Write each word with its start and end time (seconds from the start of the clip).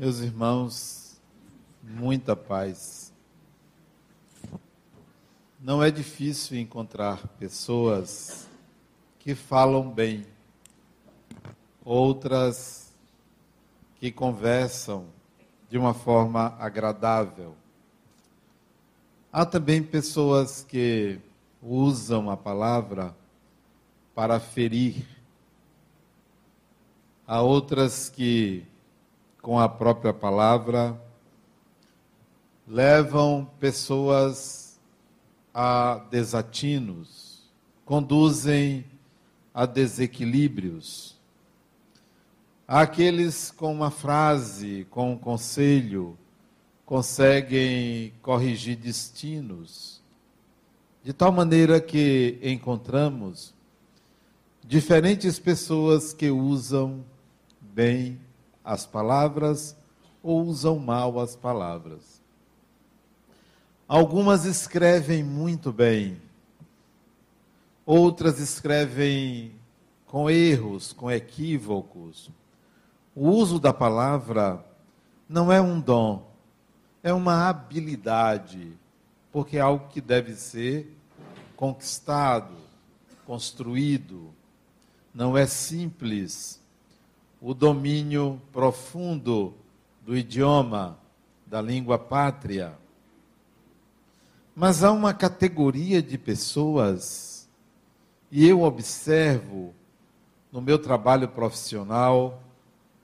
Meus 0.00 0.20
irmãos, 0.20 1.20
muita 1.82 2.36
paz. 2.36 3.12
Não 5.58 5.82
é 5.82 5.90
difícil 5.90 6.56
encontrar 6.56 7.26
pessoas 7.36 8.46
que 9.18 9.34
falam 9.34 9.90
bem, 9.90 10.24
outras 11.84 12.94
que 13.96 14.12
conversam 14.12 15.06
de 15.68 15.76
uma 15.76 15.92
forma 15.92 16.56
agradável. 16.60 17.56
Há 19.32 19.44
também 19.44 19.82
pessoas 19.82 20.62
que 20.62 21.18
usam 21.60 22.30
a 22.30 22.36
palavra 22.36 23.16
para 24.14 24.38
ferir. 24.38 25.04
Há 27.26 27.42
outras 27.42 28.08
que 28.08 28.64
com 29.40 29.58
a 29.58 29.68
própria 29.68 30.12
palavra, 30.12 31.00
levam 32.66 33.48
pessoas 33.58 34.78
a 35.54 36.04
desatinos, 36.10 37.42
conduzem 37.84 38.84
a 39.54 39.64
desequilíbrios. 39.64 41.16
Há 42.66 42.82
aqueles 42.82 43.50
com 43.50 43.72
uma 43.72 43.90
frase, 43.90 44.86
com 44.90 45.12
um 45.12 45.18
conselho, 45.18 46.18
conseguem 46.84 48.12
corrigir 48.20 48.76
destinos, 48.76 50.02
de 51.02 51.12
tal 51.12 51.32
maneira 51.32 51.80
que 51.80 52.38
encontramos 52.42 53.54
diferentes 54.62 55.38
pessoas 55.38 56.12
que 56.12 56.30
usam 56.30 57.02
bem 57.60 58.20
as 58.68 58.84
palavras 58.84 59.74
ou 60.22 60.44
usam 60.44 60.78
mal 60.78 61.18
as 61.18 61.34
palavras. 61.34 62.20
Algumas 63.88 64.44
escrevem 64.44 65.24
muito 65.24 65.72
bem, 65.72 66.20
outras 67.86 68.38
escrevem 68.38 69.54
com 70.04 70.28
erros, 70.28 70.92
com 70.92 71.10
equívocos. 71.10 72.30
O 73.14 73.30
uso 73.30 73.58
da 73.58 73.72
palavra 73.72 74.62
não 75.26 75.50
é 75.50 75.62
um 75.62 75.80
dom, 75.80 76.30
é 77.02 77.10
uma 77.10 77.48
habilidade, 77.48 78.76
porque 79.32 79.56
é 79.56 79.60
algo 79.60 79.88
que 79.88 80.02
deve 80.02 80.34
ser 80.34 80.94
conquistado, 81.56 82.54
construído. 83.24 84.28
Não 85.14 85.38
é 85.38 85.46
simples 85.46 86.60
o 87.40 87.54
domínio 87.54 88.40
profundo 88.52 89.54
do 90.04 90.16
idioma, 90.16 90.98
da 91.46 91.60
língua 91.60 91.98
pátria. 91.98 92.76
Mas 94.54 94.82
há 94.82 94.90
uma 94.90 95.14
categoria 95.14 96.02
de 96.02 96.18
pessoas, 96.18 97.48
e 98.30 98.46
eu 98.46 98.62
observo 98.62 99.72
no 100.50 100.60
meu 100.60 100.78
trabalho 100.78 101.28
profissional, 101.28 102.42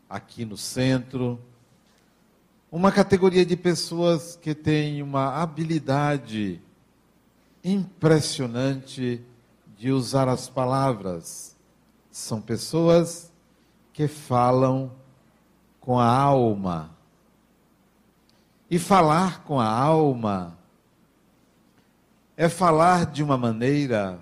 aqui 0.08 0.44
no 0.44 0.56
centro, 0.56 1.38
uma 2.70 2.90
categoria 2.90 3.46
de 3.46 3.56
pessoas 3.56 4.36
que 4.36 4.54
tem 4.54 5.00
uma 5.00 5.40
habilidade 5.40 6.60
impressionante 7.62 9.22
de 9.78 9.92
usar 9.92 10.28
as 10.28 10.48
palavras. 10.48 11.56
São 12.10 12.40
pessoas 12.40 13.32
que 13.94 14.08
falam 14.08 14.90
com 15.80 15.98
a 15.98 16.06
alma. 16.06 16.90
E 18.68 18.76
falar 18.76 19.44
com 19.44 19.60
a 19.60 19.68
alma 19.68 20.58
é 22.36 22.48
falar 22.48 23.06
de 23.06 23.22
uma 23.22 23.38
maneira 23.38 24.18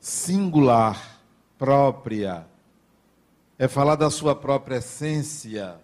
singular, 0.00 1.20
própria, 1.58 2.46
é 3.58 3.68
falar 3.68 3.96
da 3.96 4.08
sua 4.08 4.34
própria 4.34 4.76
essência. 4.76 5.78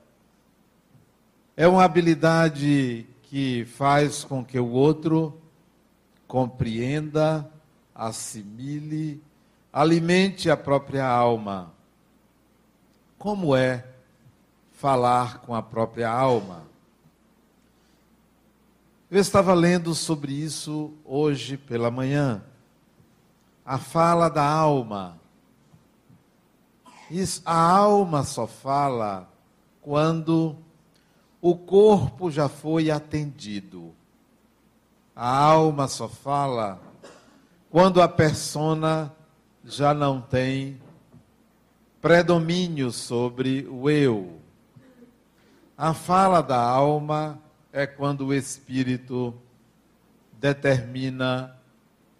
É 1.54 1.68
uma 1.68 1.84
habilidade 1.84 3.06
que 3.24 3.66
faz 3.66 4.24
com 4.24 4.42
que 4.42 4.58
o 4.58 4.70
outro 4.70 5.38
compreenda, 6.26 7.50
assimile, 7.94 9.22
alimente 9.70 10.48
a 10.48 10.56
própria 10.56 11.06
alma 11.06 11.75
como 13.18 13.54
é 13.56 13.84
falar 14.72 15.38
com 15.38 15.54
a 15.54 15.62
própria 15.62 16.10
alma. 16.10 16.62
Eu 19.10 19.20
estava 19.20 19.54
lendo 19.54 19.94
sobre 19.94 20.32
isso 20.32 20.92
hoje 21.04 21.56
pela 21.56 21.90
manhã. 21.90 22.42
A 23.64 23.78
fala 23.78 24.28
da 24.28 24.44
alma. 24.44 25.18
Isso, 27.10 27.40
a 27.44 27.56
alma 27.56 28.24
só 28.24 28.46
fala 28.46 29.28
quando 29.80 30.56
o 31.40 31.56
corpo 31.56 32.30
já 32.30 32.48
foi 32.48 32.90
atendido. 32.90 33.94
A 35.14 35.38
alma 35.38 35.88
só 35.88 36.08
fala 36.08 36.80
quando 37.70 38.02
a 38.02 38.08
persona 38.08 39.14
já 39.64 39.94
não 39.94 40.20
tem 40.20 40.80
predomínio 42.00 42.90
sobre 42.92 43.66
o 43.70 43.88
eu. 43.90 44.40
A 45.76 45.92
fala 45.92 46.40
da 46.40 46.60
alma 46.60 47.38
é 47.72 47.86
quando 47.86 48.26
o 48.26 48.34
espírito 48.34 49.34
determina 50.32 51.56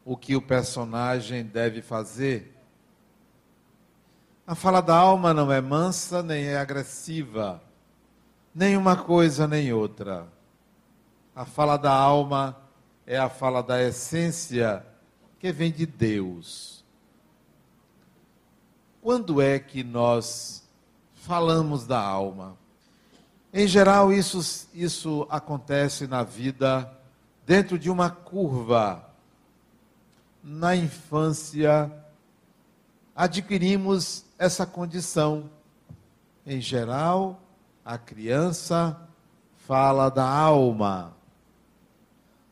o 0.05 0.17
que 0.17 0.37
o 0.37 0.43
personagem 0.43 1.45
deve 1.45 1.83
fazer. 1.83 2.55
A 4.47 4.55
fala 4.55 4.81
da 4.81 4.95
alma 4.95 5.35
não 5.35 5.51
é 5.51 5.61
mansa 5.61 6.23
nem 6.23 6.45
é 6.45 6.57
agressiva, 6.57 7.63
nem 8.55 8.77
uma 8.77 8.97
coisa 8.97 9.47
nem 9.47 9.73
outra. 9.73 10.29
A 11.35 11.45
fala 11.45 11.77
da 11.77 11.93
alma 11.93 12.57
é 13.07 13.19
a 13.19 13.29
fala 13.29 13.63
da 13.63 13.83
essência 13.83 14.85
que 15.39 15.51
vem 15.53 15.73
de 15.73 15.87
Deus. 15.87 16.76
Quando 19.07 19.41
é 19.41 19.61
que 19.61 19.85
nós 19.85 20.65
falamos 21.15 21.87
da 21.87 22.01
alma? 22.01 22.57
Em 23.55 23.65
geral, 23.69 24.13
isso, 24.13 24.69
isso 24.75 25.25
acontece 25.31 26.09
na 26.09 26.25
vida 26.25 26.93
dentro 27.47 27.79
de 27.79 27.89
uma 27.89 28.11
curva. 28.11 29.09
Na 30.43 30.75
infância, 30.75 31.89
adquirimos 33.15 34.25
essa 34.37 34.67
condição. 34.67 35.49
Em 36.45 36.61
geral, 36.61 37.41
a 37.85 37.97
criança 37.97 39.01
fala 39.69 40.09
da 40.09 40.29
alma, 40.29 41.15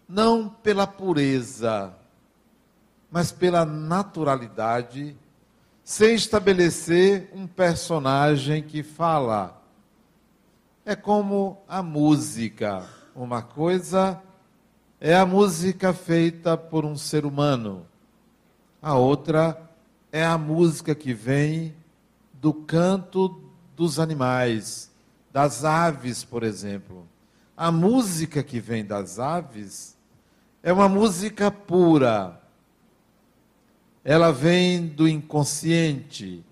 não 0.09 0.49
pela 0.49 0.87
pureza, 0.87 1.93
mas 3.11 3.33
pela 3.33 3.65
naturalidade 3.65 5.17
sem 5.85 6.15
estabelecer 6.15 7.31
um 7.35 7.47
personagem 7.47 8.63
que 8.63 8.83
fala. 8.83 9.63
É 10.85 10.97
como 10.97 11.59
a 11.69 11.83
música. 11.83 12.87
Uma 13.15 13.43
coisa 13.43 14.21
é 14.99 15.15
a 15.15 15.27
música 15.27 15.93
feita 15.93 16.57
por 16.57 16.85
um 16.85 16.97
ser 16.97 17.27
humano, 17.27 17.87
a 18.81 18.95
outra 18.95 19.61
é 20.11 20.25
a 20.25 20.39
música 20.39 20.95
que 20.95 21.13
vem 21.13 21.75
do 22.33 22.55
canto 22.55 23.43
dos 23.77 23.99
animais, 23.99 24.91
das 25.31 25.65
aves, 25.65 26.25
por 26.25 26.43
exemplo. 26.43 27.07
A 27.57 27.71
música 27.71 28.43
que 28.43 28.59
vem 28.59 28.85
das 28.85 29.19
aves 29.19 29.97
é 30.63 30.73
uma 30.73 30.89
música 30.89 31.51
pura, 31.51 32.41
ela 34.05 34.31
vem 34.31 34.87
do 34.87 35.09
inconsciente, 35.09 36.45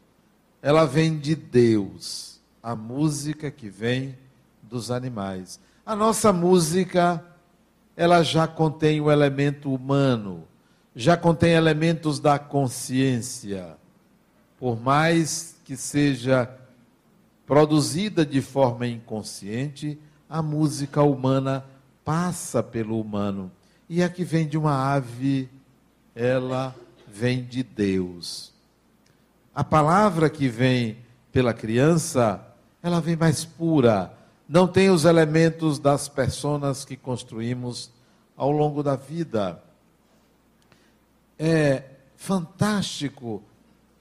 ela 0.63 0.87
vem 0.87 1.19
de 1.19 1.35
Deus. 1.37 2.41
A 2.63 2.75
música 2.75 3.51
que 3.51 3.69
vem 3.69 4.17
dos 4.63 4.91
animais. 4.91 5.61
A 5.85 5.95
nossa 5.95 6.33
música, 6.33 7.23
ela 7.95 8.23
já 8.23 8.47
contém 8.47 9.01
o 9.01 9.11
elemento 9.11 9.75
humano, 9.75 10.45
já 10.97 11.17
contém 11.17 11.53
elementos 11.53 12.19
da 12.19 12.39
consciência. 12.39 13.77
Por 14.59 14.81
mais 14.81 15.57
que 15.65 15.77
seja 15.77 16.49
produzida 17.45 18.25
de 18.25 18.41
forma 18.41 18.87
inconsciente, 18.87 19.99
a 20.31 20.41
música 20.41 21.03
humana 21.03 21.65
passa 22.05 22.63
pelo 22.63 22.99
humano. 22.99 23.51
E 23.89 24.03
a 24.03 24.09
que 24.09 24.25
vem 24.25 24.47
de 24.47 24.57
uma 24.57 24.95
ave, 24.95 25.51
ela 26.15 26.75
vem 27.13 27.45
de 27.45 27.63
Deus. 27.63 28.53
A 29.55 29.63
palavra 29.63 30.31
que 30.31 30.49
vem 30.49 30.97
pela 31.31 31.53
criança, 31.53 32.43
ela 32.83 33.01
vem 33.01 33.17
mais 33.17 33.45
pura, 33.45 34.17
não 34.49 34.67
tem 34.67 34.89
os 34.89 35.05
elementos 35.05 35.79
das 35.79 36.09
personas 36.09 36.85
que 36.85 36.97
construímos 36.97 37.91
ao 38.35 38.51
longo 38.51 38.83
da 38.83 38.97
vida. 38.97 39.63
É 41.39 41.85
fantástico 42.17 43.43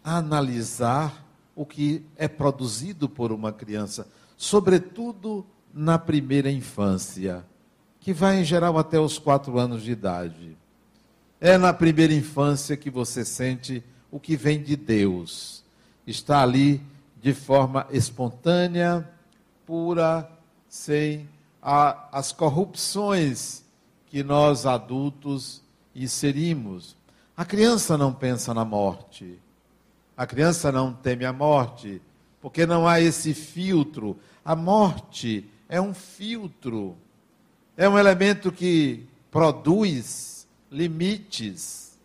analisar 0.04 1.26
o 1.54 1.66
que 1.66 2.06
é 2.16 2.30
produzido 2.30 3.10
por 3.10 3.32
uma 3.32 3.52
criança, 3.52 4.08
sobretudo 4.38 5.46
na 5.74 6.00
primeira 6.00 6.50
infância, 6.50 7.46
que 8.00 8.14
vai 8.14 8.40
em 8.40 8.46
geral 8.46 8.78
até 8.78 9.00
os 9.00 9.20
quatro 9.20 9.60
anos 9.60 9.84
de 9.84 9.92
idade. 9.92 10.58
É 11.44 11.58
na 11.58 11.74
primeira 11.74 12.14
infância 12.14 12.78
que 12.78 12.92
você 12.92 13.26
sente 13.26 13.84
o 14.12 14.20
que 14.20 14.36
vem 14.36 14.62
de 14.62 14.76
Deus. 14.76 15.64
Está 16.06 16.44
ali 16.44 16.80
de 17.20 17.34
forma 17.34 17.88
espontânea, 17.90 19.10
pura, 19.66 20.30
sem 20.70 21.28
a, 21.60 22.10
as 22.12 22.32
corrupções 22.32 23.64
que 24.06 24.22
nós 24.22 24.68
adultos 24.68 25.64
inserimos. 25.96 26.96
A 27.36 27.44
criança 27.44 27.98
não 27.98 28.14
pensa 28.14 28.54
na 28.54 28.64
morte. 28.64 29.40
A 30.16 30.28
criança 30.28 30.72
não 30.72 30.94
teme 30.94 31.26
a 31.26 31.34
morte, 31.34 32.00
porque 32.40 32.68
não 32.68 32.88
há 32.88 33.02
esse 33.02 33.34
filtro. 33.34 34.16
A 34.46 34.56
morte 34.56 35.50
é 35.68 35.82
um 35.82 35.92
filtro, 35.92 36.96
é 37.76 37.90
um 37.90 37.98
elemento 37.98 38.52
que 38.52 39.08
produz 39.32 40.31
limites, 40.72 42.00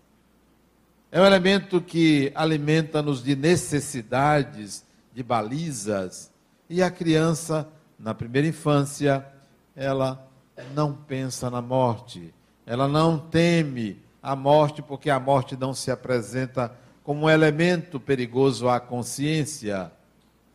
é 1.12 1.20
um 1.20 1.24
elemento 1.24 1.80
que 1.80 2.32
alimenta-nos 2.34 3.22
de 3.22 3.36
necessidades, 3.36 4.84
de 5.14 5.22
balizas, 5.22 6.30
e 6.68 6.82
a 6.82 6.90
criança, 6.90 7.68
na 7.98 8.12
primeira 8.12 8.48
infância, 8.48 9.24
ela 9.74 10.28
não 10.74 10.92
pensa 10.92 11.48
na 11.48 11.62
morte, 11.62 12.34
ela 12.66 12.88
não 12.88 13.18
teme 13.18 14.02
a 14.20 14.34
morte, 14.34 14.82
porque 14.82 15.08
a 15.08 15.20
morte 15.20 15.56
não 15.56 15.72
se 15.72 15.90
apresenta 15.90 16.74
como 17.04 17.26
um 17.26 17.30
elemento 17.30 18.00
perigoso 18.00 18.68
à 18.68 18.80
consciência. 18.80 19.92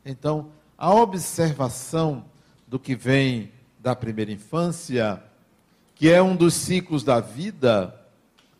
Então, 0.06 0.50
a 0.78 0.94
observação 0.94 2.26
do 2.68 2.78
que 2.78 2.94
vem 2.94 3.52
da 3.80 3.96
primeira 3.96 4.34
infância, 4.34 5.24
que 5.96 6.12
é 6.12 6.22
um 6.22 6.36
dos 6.36 6.54
ciclos 6.54 7.04
da 7.04 7.22
vida, 7.22 8.01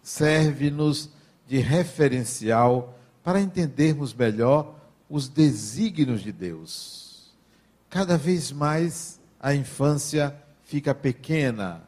serve-nos 0.02 1.10
de 1.48 1.60
referencial 1.60 2.98
para 3.24 3.40
entendermos 3.40 4.14
melhor 4.14 4.76
os 5.10 5.28
desígnios 5.28 6.22
de 6.22 6.32
Deus. 6.32 7.32
Cada 7.90 8.18
vez 8.18 8.52
mais 8.52 9.20
a 9.40 9.54
infância 9.54 10.36
fica 10.64 10.96
pequena. 10.96 11.84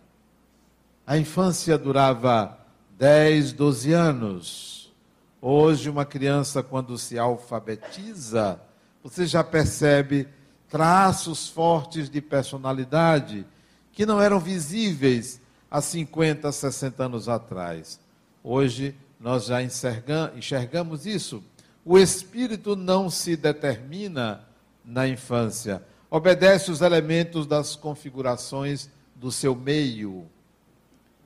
A 1.07 1.17
infância 1.17 1.77
durava 1.77 2.57
10, 2.97 3.53
12 3.53 3.93
anos. 3.93 4.93
Hoje, 5.41 5.89
uma 5.89 6.05
criança, 6.05 6.61
quando 6.61 6.97
se 6.97 7.17
alfabetiza, 7.17 8.59
você 9.01 9.25
já 9.25 9.43
percebe 9.43 10.27
traços 10.69 11.47
fortes 11.47 12.09
de 12.09 12.21
personalidade 12.21 13.45
que 13.91 14.05
não 14.05 14.21
eram 14.21 14.39
visíveis 14.39 15.39
há 15.69 15.79
50, 15.81 16.51
60 16.51 17.03
anos 17.05 17.29
atrás. 17.29 17.99
Hoje, 18.43 18.95
nós 19.19 19.45
já 19.45 19.61
enxergamos 19.63 21.05
isso. 21.05 21.43
O 21.85 21.97
espírito 21.97 22.75
não 22.75 23.09
se 23.09 23.35
determina 23.37 24.43
na 24.83 25.07
infância 25.07 25.81
obedece 26.13 26.69
os 26.69 26.81
elementos 26.81 27.47
das 27.47 27.75
configurações 27.75 28.87
do 29.15 29.31
seu 29.31 29.55
meio. 29.55 30.27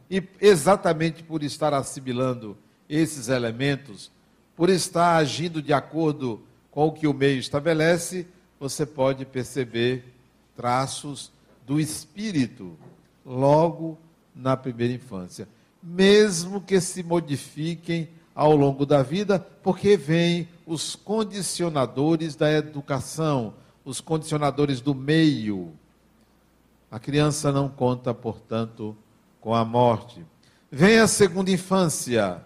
E 0.10 0.24
exatamente 0.40 1.22
por 1.22 1.44
estar 1.44 1.74
assimilando 1.74 2.58
esses 2.88 3.28
elementos, 3.28 4.10
por 4.56 4.70
estar 4.70 5.18
agindo 5.18 5.62
de 5.62 5.74
acordo 5.74 6.42
com 6.72 6.88
o 6.88 6.94
que 6.94 7.06
o 7.06 7.14
meio 7.14 7.38
estabelece, 7.38 8.26
você 8.58 8.86
pode 8.86 9.26
perceber 9.26 10.06
traços 10.56 11.34
do 11.66 11.82
espírito 11.82 12.78
logo 13.26 13.98
na 14.34 14.56
primeira 14.56 14.94
infância, 14.94 15.50
mesmo 15.88 16.60
que 16.60 16.82
se 16.82 17.02
modifiquem 17.02 18.10
ao 18.36 18.54
longo 18.56 18.86
da 18.86 19.02
vida, 19.02 19.40
porque 19.40 19.96
vêm 19.96 20.50
os 20.66 20.96
condicionadores 20.96 22.36
da 22.36 22.52
educação, 22.52 23.54
os 23.86 24.02
condicionadores 24.02 24.82
do 24.82 24.94
meio. 24.94 25.72
A 26.92 27.00
criança 27.00 27.54
não 27.54 27.70
conta, 27.70 28.14
portanto, 28.14 28.98
com 29.40 29.56
a 29.56 29.64
morte. 29.64 30.26
Vem 30.70 31.00
a 31.00 31.08
segunda 31.08 31.52
infância, 31.52 32.44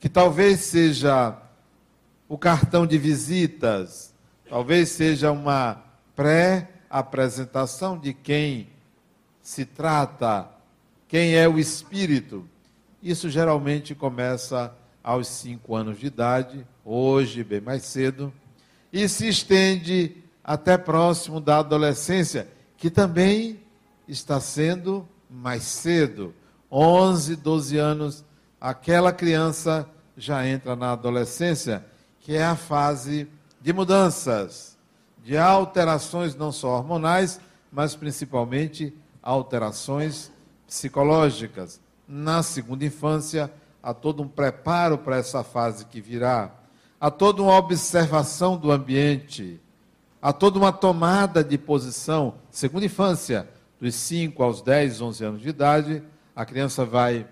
que 0.00 0.08
talvez 0.08 0.60
seja 0.60 1.38
o 2.28 2.36
cartão 2.36 2.84
de 2.84 2.98
visitas, 2.98 4.12
talvez 4.48 4.88
seja 4.88 5.30
uma 5.30 5.82
pré-apresentação 6.16 7.96
de 7.96 8.12
quem 8.12 8.68
se 9.40 9.64
trata, 9.64 10.48
quem 11.14 11.36
é 11.36 11.48
o 11.48 11.60
espírito. 11.60 12.44
Isso 13.00 13.30
geralmente 13.30 13.94
começa 13.94 14.74
aos 15.00 15.28
cinco 15.28 15.76
anos 15.76 16.00
de 16.00 16.08
idade, 16.08 16.66
hoje, 16.84 17.44
bem 17.44 17.60
mais 17.60 17.84
cedo, 17.84 18.32
e 18.92 19.08
se 19.08 19.28
estende 19.28 20.16
até 20.42 20.76
próximo 20.76 21.40
da 21.40 21.58
adolescência, 21.58 22.48
que 22.76 22.90
também 22.90 23.60
está 24.08 24.40
sendo 24.40 25.08
mais 25.30 25.62
cedo. 25.62 26.34
11, 26.68 27.36
12 27.36 27.78
anos, 27.78 28.24
aquela 28.60 29.12
criança 29.12 29.88
já 30.16 30.44
entra 30.44 30.74
na 30.74 30.90
adolescência, 30.90 31.86
que 32.18 32.34
é 32.34 32.42
a 32.42 32.56
fase 32.56 33.28
de 33.60 33.72
mudanças, 33.72 34.76
de 35.22 35.38
alterações 35.38 36.34
não 36.34 36.50
só 36.50 36.70
hormonais, 36.70 37.40
mas 37.70 37.94
principalmente 37.94 38.92
alterações 39.22 40.33
psicológicas. 40.66 41.80
Na 42.06 42.42
segunda 42.42 42.84
infância, 42.84 43.52
há 43.82 43.92
todo 43.92 44.22
um 44.22 44.28
preparo 44.28 44.98
para 44.98 45.16
essa 45.16 45.42
fase 45.44 45.84
que 45.86 46.00
virá, 46.00 46.50
há 47.00 47.10
toda 47.10 47.42
uma 47.42 47.56
observação 47.56 48.56
do 48.56 48.72
ambiente, 48.72 49.60
há 50.20 50.32
toda 50.32 50.58
uma 50.58 50.72
tomada 50.72 51.44
de 51.44 51.58
posição. 51.58 52.34
Segunda 52.50 52.86
infância, 52.86 53.48
dos 53.80 53.94
5 53.94 54.42
aos 54.42 54.62
10, 54.62 55.00
11 55.00 55.24
anos 55.24 55.42
de 55.42 55.48
idade, 55.48 56.02
a 56.34 56.44
criança 56.44 56.84
vai 56.84 57.26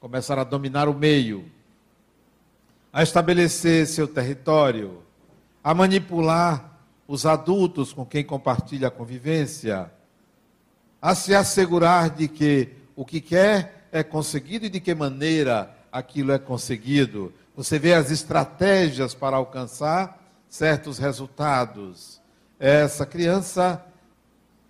começar 0.00 0.38
a 0.38 0.44
dominar 0.44 0.88
o 0.88 0.94
meio, 0.94 1.44
a 2.92 3.02
estabelecer 3.02 3.86
seu 3.86 4.08
território, 4.08 5.02
a 5.62 5.72
manipular 5.72 6.78
os 7.06 7.24
adultos 7.24 7.92
com 7.92 8.04
quem 8.04 8.24
compartilha 8.24 8.88
a 8.88 8.90
convivência, 8.90 9.90
a 11.02 11.14
se 11.14 11.34
assegurar 11.34 12.08
de 12.08 12.28
que 12.28 12.70
o 12.96 13.04
que 13.04 13.20
quer 13.20 13.88
é 13.92 14.02
conseguido 14.02 14.66
e 14.66 14.70
de 14.70 14.80
que 14.80 14.94
maneira 14.94 15.76
aquilo 15.90 16.32
é 16.32 16.38
conseguido. 16.38 17.34
Você 17.54 17.78
vê 17.78 17.92
as 17.92 18.10
estratégias 18.10 19.12
para 19.12 19.36
alcançar 19.36 20.18
certos 20.48 20.98
resultados 20.98 22.22
essa 22.62 23.04
criança, 23.04 23.84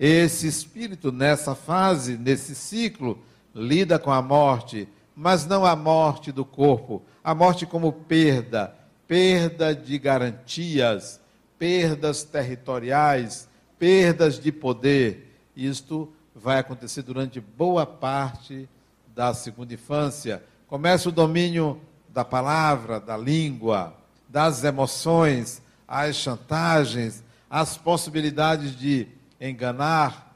esse 0.00 0.46
espírito, 0.46 1.12
nessa 1.12 1.54
fase, 1.54 2.16
nesse 2.16 2.54
ciclo, 2.54 3.22
lida 3.54 3.98
com 3.98 4.10
a 4.10 4.22
morte, 4.22 4.88
mas 5.14 5.44
não 5.44 5.66
a 5.66 5.76
morte 5.76 6.32
do 6.32 6.42
corpo, 6.42 7.02
a 7.22 7.34
morte 7.34 7.66
como 7.66 7.92
perda, 7.92 8.74
perda 9.06 9.74
de 9.74 9.98
garantias, 9.98 11.20
perdas 11.58 12.24
territoriais, 12.24 13.46
perdas 13.78 14.40
de 14.40 14.50
poder. 14.50 15.38
Isto 15.54 16.10
vai 16.34 16.58
acontecer 16.58 17.02
durante 17.02 17.40
boa 17.40 17.84
parte 17.84 18.68
da 19.14 19.34
segunda 19.34 19.74
infância. 19.74 20.42
Começa 20.66 21.08
o 21.08 21.12
domínio 21.12 21.80
da 22.08 22.24
palavra, 22.24 22.98
da 22.98 23.16
língua, 23.16 23.94
das 24.28 24.64
emoções, 24.64 25.62
as 25.86 26.16
chantagens, 26.16 27.22
as 27.50 27.76
possibilidades 27.76 28.76
de 28.76 29.06
enganar, 29.40 30.34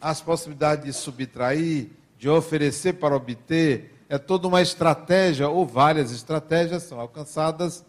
as 0.00 0.20
possibilidades 0.20 0.84
de 0.84 0.92
subtrair, 0.92 1.90
de 2.18 2.28
oferecer 2.28 2.94
para 2.94 3.14
obter, 3.14 4.04
é 4.08 4.18
toda 4.18 4.48
uma 4.48 4.62
estratégia, 4.62 5.48
ou 5.48 5.66
várias 5.66 6.12
estratégias 6.12 6.84
são 6.84 7.00
alcançadas 7.00 7.84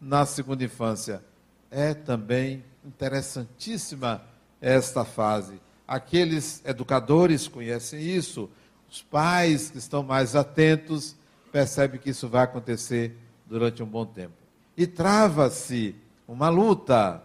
na 0.00 0.26
segunda 0.26 0.64
infância. 0.64 1.22
É 1.70 1.94
também 1.94 2.64
interessantíssima 2.84 4.22
esta 4.60 5.04
fase. 5.04 5.60
Aqueles 5.86 6.62
educadores 6.64 7.48
conhecem 7.48 8.00
isso, 8.00 8.48
os 8.90 9.02
pais 9.02 9.70
que 9.70 9.78
estão 9.78 10.02
mais 10.02 10.36
atentos 10.36 11.16
percebem 11.50 12.00
que 12.00 12.10
isso 12.10 12.28
vai 12.28 12.44
acontecer 12.44 13.16
durante 13.46 13.82
um 13.82 13.86
bom 13.86 14.06
tempo. 14.06 14.34
E 14.76 14.86
trava-se 14.86 15.94
uma 16.26 16.48
luta 16.48 17.22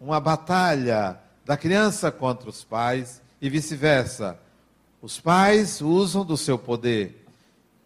uma 0.00 0.20
batalha 0.20 1.18
da 1.44 1.56
criança 1.56 2.10
contra 2.10 2.48
os 2.48 2.62
pais 2.62 3.20
e 3.40 3.48
vice-versa. 3.48 4.38
Os 5.02 5.20
pais 5.20 5.80
usam 5.80 6.24
do 6.24 6.36
seu 6.36 6.58
poder 6.58 7.24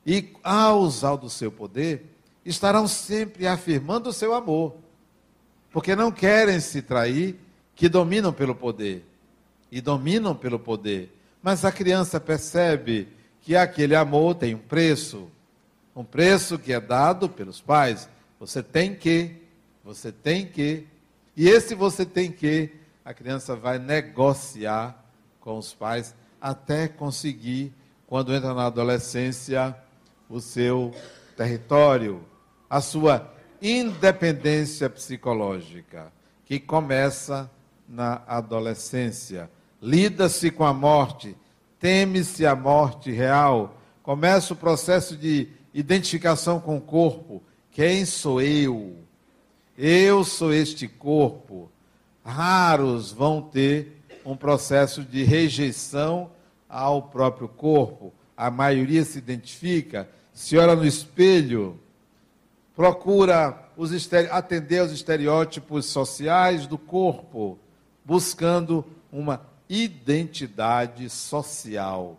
e, 0.06 0.32
ao 0.42 0.80
usar 0.80 1.16
do 1.16 1.30
seu 1.30 1.50
poder, 1.50 2.06
estarão 2.44 2.88
sempre 2.88 3.46
afirmando 3.46 4.10
o 4.10 4.12
seu 4.12 4.34
amor, 4.34 4.74
porque 5.70 5.94
não 5.94 6.10
querem 6.10 6.58
se 6.60 6.82
trair, 6.82 7.38
que 7.74 7.88
dominam 7.88 8.32
pelo 8.32 8.54
poder 8.54 9.06
e 9.72 9.80
dominam 9.80 10.36
pelo 10.36 10.58
poder. 10.58 11.10
Mas 11.42 11.64
a 11.64 11.72
criança 11.72 12.20
percebe 12.20 13.08
que 13.40 13.56
aquele 13.56 13.96
amor 13.96 14.34
tem 14.34 14.54
um 14.54 14.58
preço, 14.58 15.30
um 15.96 16.04
preço 16.04 16.58
que 16.58 16.74
é 16.74 16.80
dado 16.80 17.26
pelos 17.26 17.58
pais. 17.58 18.06
Você 18.38 18.62
tem 18.62 18.94
que, 18.94 19.34
você 19.82 20.12
tem 20.12 20.46
que, 20.46 20.86
e 21.34 21.48
esse 21.48 21.74
você 21.74 22.04
tem 22.04 22.30
que, 22.30 22.70
a 23.02 23.14
criança 23.14 23.56
vai 23.56 23.78
negociar 23.78 25.02
com 25.40 25.56
os 25.56 25.72
pais 25.72 26.14
até 26.38 26.86
conseguir, 26.86 27.72
quando 28.06 28.34
entra 28.34 28.52
na 28.52 28.66
adolescência, 28.66 29.74
o 30.28 30.38
seu 30.38 30.94
território, 31.34 32.22
a 32.68 32.80
sua 32.80 33.32
independência 33.60 34.90
psicológica, 34.90 36.12
que 36.44 36.60
começa 36.60 37.50
na 37.88 38.22
adolescência. 38.26 39.50
Lida-se 39.82 40.48
com 40.52 40.62
a 40.64 40.72
morte, 40.72 41.36
teme-se 41.80 42.46
a 42.46 42.54
morte 42.54 43.10
real, 43.10 43.76
começa 44.00 44.52
o 44.52 44.56
processo 44.56 45.16
de 45.16 45.48
identificação 45.74 46.60
com 46.60 46.76
o 46.76 46.80
corpo. 46.80 47.42
Quem 47.72 48.04
sou 48.04 48.40
eu? 48.40 48.94
Eu 49.76 50.22
sou 50.22 50.54
este 50.54 50.86
corpo. 50.86 51.68
Raros 52.24 53.10
vão 53.10 53.42
ter 53.42 54.00
um 54.24 54.36
processo 54.36 55.02
de 55.02 55.24
rejeição 55.24 56.30
ao 56.68 57.02
próprio 57.02 57.48
corpo. 57.48 58.12
A 58.36 58.52
maioria 58.52 59.04
se 59.04 59.18
identifica, 59.18 60.08
se 60.32 60.56
olha 60.56 60.76
no 60.76 60.86
espelho, 60.86 61.80
procura 62.76 63.68
os 63.76 63.90
atender 64.30 64.78
aos 64.78 64.92
estereótipos 64.92 65.86
sociais 65.86 66.68
do 66.68 66.78
corpo, 66.78 67.58
buscando 68.04 68.84
uma 69.10 69.51
identidade 69.72 71.08
social. 71.08 72.18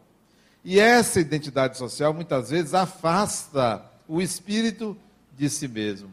E 0.65 0.79
essa 0.79 1.19
identidade 1.19 1.77
social 1.77 2.13
muitas 2.13 2.49
vezes 2.49 2.73
afasta 2.73 3.85
o 4.07 4.21
espírito 4.21 4.97
de 5.37 5.49
si 5.49 5.67
mesmo, 5.67 6.09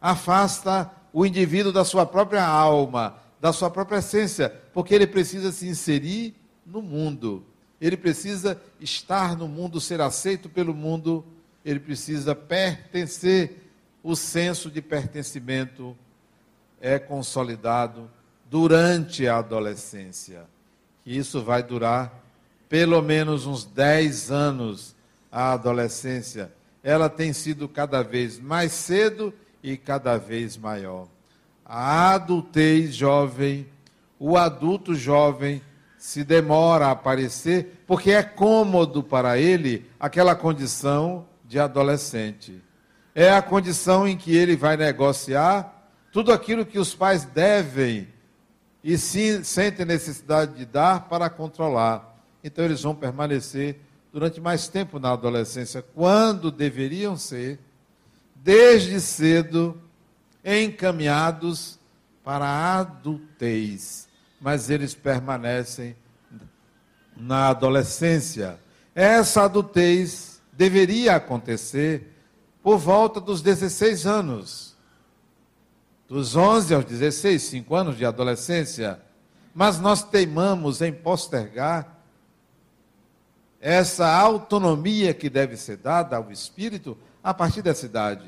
afasta 0.00 0.90
o 1.12 1.26
indivíduo 1.26 1.72
da 1.72 1.84
sua 1.84 2.06
própria 2.06 2.44
alma, 2.44 3.16
da 3.40 3.52
sua 3.52 3.70
própria 3.70 3.98
essência, 3.98 4.48
porque 4.72 4.94
ele 4.94 5.06
precisa 5.06 5.50
se 5.50 5.66
inserir 5.66 6.34
no 6.64 6.80
mundo. 6.80 7.44
Ele 7.80 7.96
precisa 7.96 8.60
estar 8.78 9.36
no 9.36 9.48
mundo, 9.48 9.80
ser 9.80 10.00
aceito 10.00 10.48
pelo 10.48 10.74
mundo, 10.74 11.24
ele 11.64 11.80
precisa 11.80 12.34
pertencer. 12.34 13.66
O 14.02 14.14
senso 14.14 14.70
de 14.70 14.80
pertencimento 14.80 15.96
é 16.80 16.98
consolidado 16.98 18.10
durante 18.50 19.26
a 19.26 19.38
adolescência. 19.38 20.44
Isso 21.10 21.42
vai 21.42 21.60
durar 21.60 22.22
pelo 22.68 23.02
menos 23.02 23.44
uns 23.44 23.64
10 23.64 24.30
anos 24.30 24.94
a 25.32 25.54
adolescência. 25.54 26.52
Ela 26.84 27.08
tem 27.08 27.32
sido 27.32 27.68
cada 27.68 28.00
vez 28.00 28.38
mais 28.38 28.70
cedo 28.70 29.34
e 29.60 29.76
cada 29.76 30.16
vez 30.16 30.56
maior. 30.56 31.08
A 31.66 32.14
adultez 32.14 32.94
jovem, 32.94 33.66
o 34.20 34.36
adulto 34.36 34.94
jovem 34.94 35.60
se 35.98 36.22
demora 36.22 36.86
a 36.86 36.90
aparecer 36.92 37.82
porque 37.88 38.12
é 38.12 38.22
cômodo 38.22 39.02
para 39.02 39.36
ele 39.36 39.90
aquela 39.98 40.36
condição 40.36 41.26
de 41.44 41.58
adolescente. 41.58 42.62
É 43.16 43.32
a 43.32 43.42
condição 43.42 44.06
em 44.06 44.16
que 44.16 44.36
ele 44.36 44.54
vai 44.54 44.76
negociar 44.76 45.90
tudo 46.12 46.32
aquilo 46.32 46.64
que 46.64 46.78
os 46.78 46.94
pais 46.94 47.24
devem 47.24 48.06
e 48.82 48.96
se 48.96 49.44
sentem 49.44 49.84
necessidade 49.84 50.54
de 50.54 50.64
dar 50.64 51.08
para 51.08 51.28
controlar. 51.28 52.16
Então 52.42 52.64
eles 52.64 52.82
vão 52.82 52.94
permanecer 52.94 53.78
durante 54.12 54.40
mais 54.40 54.68
tempo 54.68 54.98
na 54.98 55.12
adolescência, 55.12 55.84
quando 55.94 56.50
deveriam 56.50 57.16
ser, 57.16 57.58
desde 58.34 59.00
cedo, 59.00 59.80
encaminhados 60.44 61.78
para 62.24 62.46
a 62.46 62.78
adultez. 62.80 64.08
Mas 64.40 64.70
eles 64.70 64.94
permanecem 64.94 65.94
na 67.16 67.48
adolescência. 67.48 68.58
Essa 68.94 69.44
adultez 69.44 70.40
deveria 70.52 71.16
acontecer 71.16 72.10
por 72.62 72.78
volta 72.78 73.20
dos 73.20 73.42
16 73.42 74.06
anos. 74.06 74.69
Dos 76.10 76.34
11 76.34 76.74
aos 76.74 76.84
16, 76.86 77.40
5 77.40 77.72
anos 77.72 77.96
de 77.96 78.04
adolescência. 78.04 79.00
Mas 79.54 79.78
nós 79.78 80.02
teimamos 80.02 80.82
em 80.82 80.92
postergar 80.92 81.98
essa 83.60 84.12
autonomia 84.12 85.14
que 85.14 85.30
deve 85.30 85.56
ser 85.56 85.76
dada 85.76 86.16
ao 86.16 86.32
espírito 86.32 86.98
a 87.22 87.32
partir 87.32 87.62
dessa 87.62 87.86
idade. 87.86 88.26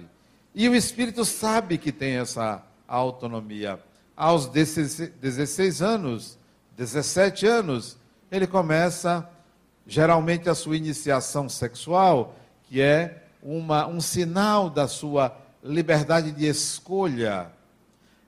E 0.54 0.68
o 0.68 0.76
espírito 0.76 1.24
sabe 1.24 1.76
que 1.76 1.90
tem 1.90 2.18
essa 2.18 2.62
autonomia. 2.86 3.80
Aos 4.16 4.46
16 4.46 5.82
anos, 5.82 6.38
17 6.76 7.46
anos, 7.46 7.96
ele 8.30 8.46
começa 8.46 9.28
geralmente 9.84 10.48
a 10.48 10.54
sua 10.54 10.76
iniciação 10.76 11.48
sexual, 11.48 12.36
que 12.62 12.80
é 12.80 13.24
uma, 13.42 13.88
um 13.88 14.00
sinal 14.00 14.70
da 14.70 14.86
sua 14.86 15.36
liberdade 15.64 16.30
de 16.30 16.46
escolha. 16.46 17.50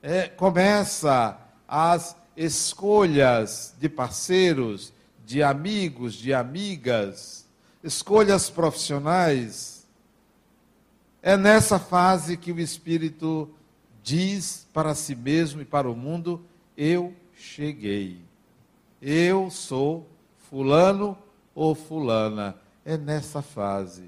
É, 0.07 0.29
começa 0.29 1.39
as 1.67 2.15
escolhas 2.37 3.75
de 3.81 3.89
parceiros, 3.89 4.93
de 5.25 5.43
amigos, 5.43 6.13
de 6.13 6.35
amigas, 6.35 7.47
escolhas 7.83 8.51
profissionais. 8.51 9.87
É 11.23 11.39
nessa 11.39 11.79
fase 11.79 12.37
que 12.37 12.53
o 12.53 12.61
Espírito 12.61 13.49
diz 14.03 14.69
para 14.75 14.95
si 14.95 15.17
mesmo 15.17 15.63
e 15.63 15.65
para 15.65 15.91
o 15.91 15.97
mundo: 15.97 16.45
Eu 16.77 17.15
cheguei. 17.35 18.21
Eu 19.01 19.51
sou 19.51 20.07
Fulano 20.51 21.17
ou 21.55 21.75
Fulana. 21.75 22.57
É 22.85 22.99
nessa 22.99 23.41
fase. 23.41 24.05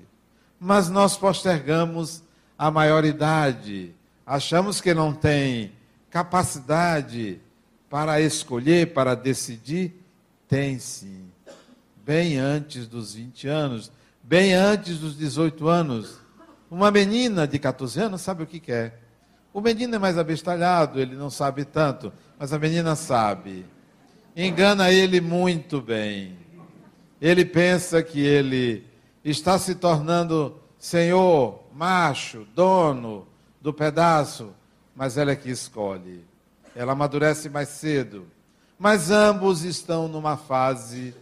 Mas 0.61 0.91
nós 0.91 1.17
postergamos 1.17 2.23
a 2.59 2.71
maioridade, 2.71 3.95
achamos 4.27 4.79
que 4.79 4.93
não 4.93 5.15
tem 5.15 5.73
capacidade 6.17 7.39
para 7.91 8.19
escolher, 8.23 8.95
para 8.95 9.15
decidir 9.15 10.03
tem 10.49 10.79
sim. 10.79 11.27
Bem 12.07 12.39
antes 12.39 12.87
dos 12.87 13.13
20 13.13 13.47
anos, 13.49 13.93
bem 14.23 14.55
antes 14.55 14.99
dos 14.99 15.15
18 15.15 15.69
anos. 15.69 16.19
Uma 16.71 16.91
menina 16.91 17.47
de 17.47 17.59
14 17.59 18.01
anos 18.01 18.23
sabe 18.23 18.45
o 18.45 18.47
que 18.47 18.59
quer. 18.59 18.99
O 19.53 19.61
menino 19.61 19.95
é 19.95 19.99
mais 19.99 20.17
abestalhado, 20.17 20.99
ele 20.99 21.15
não 21.17 21.29
sabe 21.29 21.67
tanto, 21.67 22.11
mas 22.39 22.51
a 22.51 22.59
menina 22.59 22.97
sabe. 22.97 23.67
Engana 24.35 24.91
ele 24.91 25.21
muito 25.21 25.83
bem. 25.83 26.39
Ele 27.21 27.45
pensa 27.45 28.03
que 28.03 28.21
ele 28.21 28.87
está 29.23 29.59
se 29.59 29.75
tornando 29.75 30.59
senhor, 30.79 31.63
macho, 31.75 32.47
dono 32.55 33.29
do 33.61 33.71
pedaço, 33.71 34.55
mas 34.97 35.17
ela 35.17 35.31
é 35.31 35.37
que 35.37 35.51
escolhe. 35.51 36.25
Ela 36.75 36.93
amadurece 36.93 37.49
mais 37.49 37.69
cedo 37.69 38.27
mas 38.79 39.11
ambos 39.11 39.63
estão 39.63 40.07
numa 40.07 40.37
fase 40.37 41.15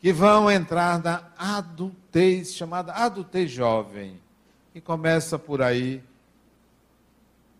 que 0.00 0.12
vão 0.12 0.50
entrar 0.50 1.02
na 1.02 1.30
adultez, 1.36 2.54
chamada 2.54 2.92
adultez 2.92 3.50
jovem, 3.50 4.20
que 4.72 4.80
começa 4.80 5.38
por 5.38 5.62
aí, 5.62 6.02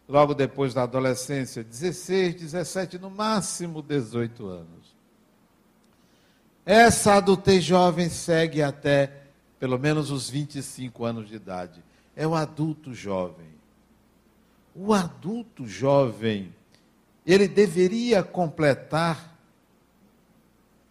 logo 0.08 0.34
depois 0.34 0.74
da 0.74 0.84
adolescência, 0.84 1.62
16, 1.62 2.34
17, 2.34 2.98
no 2.98 3.10
máximo 3.10 3.82
18 3.82 4.46
anos. 4.46 4.96
Essa 6.64 7.14
adultez 7.14 7.64
jovem 7.64 8.08
segue 8.08 8.62
até 8.62 9.22
pelo 9.58 9.78
menos 9.78 10.10
os 10.10 10.28
25 10.28 11.04
anos 11.04 11.28
de 11.28 11.36
idade. 11.36 11.82
É 12.14 12.26
o 12.26 12.34
adulto 12.34 12.92
jovem. 12.92 13.47
O 14.80 14.94
adulto 14.94 15.66
jovem 15.66 16.54
ele 17.26 17.48
deveria 17.48 18.22
completar 18.22 19.36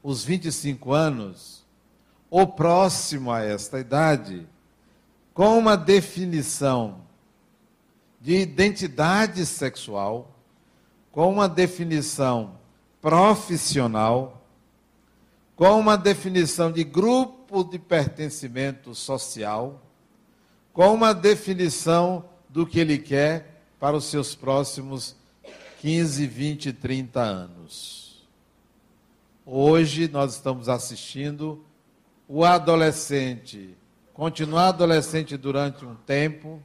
os 0.03 0.25
25 0.25 0.91
anos, 0.91 1.65
ou 2.29 2.45
próximo 2.45 3.31
a 3.31 3.41
esta 3.41 3.79
idade, 3.79 4.45
com 5.33 5.57
uma 5.57 5.77
definição 5.77 6.99
de 8.19 8.35
identidade 8.35 9.45
sexual, 9.45 10.35
com 11.09 11.31
uma 11.31 11.47
definição 11.47 12.59
profissional, 13.01 14.45
com 15.55 15.79
uma 15.79 15.97
definição 15.97 16.73
de 16.73 16.83
grupo 16.83 17.63
de 17.63 17.79
pertencimento 17.79 18.93
social, 18.93 19.81
com 20.73 20.93
uma 20.93 21.13
definição 21.13 22.25
do 22.49 22.67
que 22.67 22.81
ele 22.81 22.97
quer 22.97 23.56
para 23.79 23.95
os 23.95 24.05
seus 24.05 24.35
próximos 24.35 25.15
15, 25.81 26.25
20, 26.25 26.73
30 26.73 27.21
anos. 27.21 28.27
Hoje 29.45 30.07
nós 30.07 30.35
estamos 30.35 30.67
assistindo 30.67 31.63
o 32.27 32.43
adolescente 32.43 33.77
continuar 34.17 34.69
adolescente 34.69 35.37
durante 35.37 35.85
um 35.85 35.93
tempo 35.93 36.59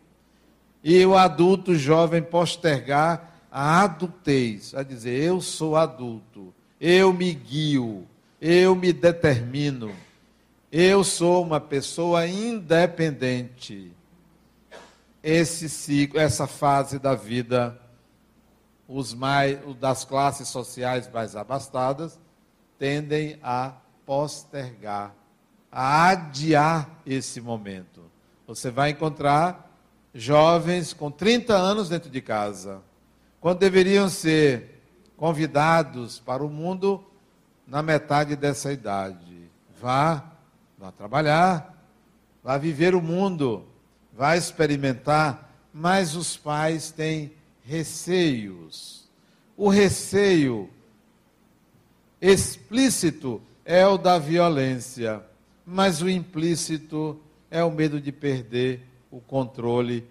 e 0.82 1.04
o 1.04 1.14
adulto 1.14 1.74
jovem 1.74 2.22
postergar 2.22 3.42
a 3.50 3.82
adultez, 3.82 4.74
a 4.74 4.82
dizer, 4.82 5.22
eu 5.22 5.38
sou 5.42 5.76
adulto, 5.76 6.54
eu 6.80 7.12
me 7.12 7.34
guio, 7.34 8.06
eu 8.40 8.74
me 8.74 8.90
determino, 8.90 9.94
eu 10.72 11.04
sou 11.04 11.42
uma 11.42 11.60
pessoa 11.60 12.26
independente. 12.26 13.92
Esse 15.22 15.68
ciclo, 15.68 16.18
essa 16.18 16.46
fase 16.46 16.98
da 16.98 17.14
vida, 17.14 17.80
os 18.88 19.14
mais, 19.14 19.58
das 19.78 20.04
classes 20.04 20.48
sociais 20.48 21.08
mais 21.12 21.36
abastadas, 21.36 22.18
tendem 22.78 23.38
a 23.42 23.74
postergar, 24.04 25.14
a 25.70 26.08
adiar 26.08 26.90
esse 27.06 27.40
momento. 27.40 28.02
Você 28.46 28.70
vai 28.70 28.90
encontrar 28.90 29.70
jovens 30.12 30.92
com 30.92 31.10
30 31.10 31.54
anos 31.54 31.88
dentro 31.88 32.10
de 32.10 32.20
casa 32.20 32.82
quando 33.40 33.58
deveriam 33.58 34.08
ser 34.08 34.82
convidados 35.16 36.18
para 36.18 36.44
o 36.44 36.48
mundo 36.48 37.04
na 37.66 37.82
metade 37.82 38.36
dessa 38.36 38.72
idade. 38.72 39.50
Vá, 39.80 40.24
vá 40.78 40.92
trabalhar, 40.92 41.74
vá 42.42 42.58
viver 42.58 42.94
o 42.94 43.00
mundo, 43.00 43.64
vá 44.12 44.36
experimentar, 44.36 45.50
mas 45.72 46.14
os 46.14 46.36
pais 46.36 46.90
têm 46.90 47.32
receios. 47.64 49.08
O 49.56 49.68
receio 49.68 50.68
explícito 52.20 53.40
é 53.64 53.86
o 53.86 53.96
da 53.96 54.18
violência, 54.18 55.22
mas 55.64 56.02
o 56.02 56.08
implícito 56.08 57.20
é 57.50 57.62
o 57.62 57.70
medo 57.70 58.00
de 58.00 58.12
perder 58.12 58.80
o 59.10 59.20
controle, 59.20 60.06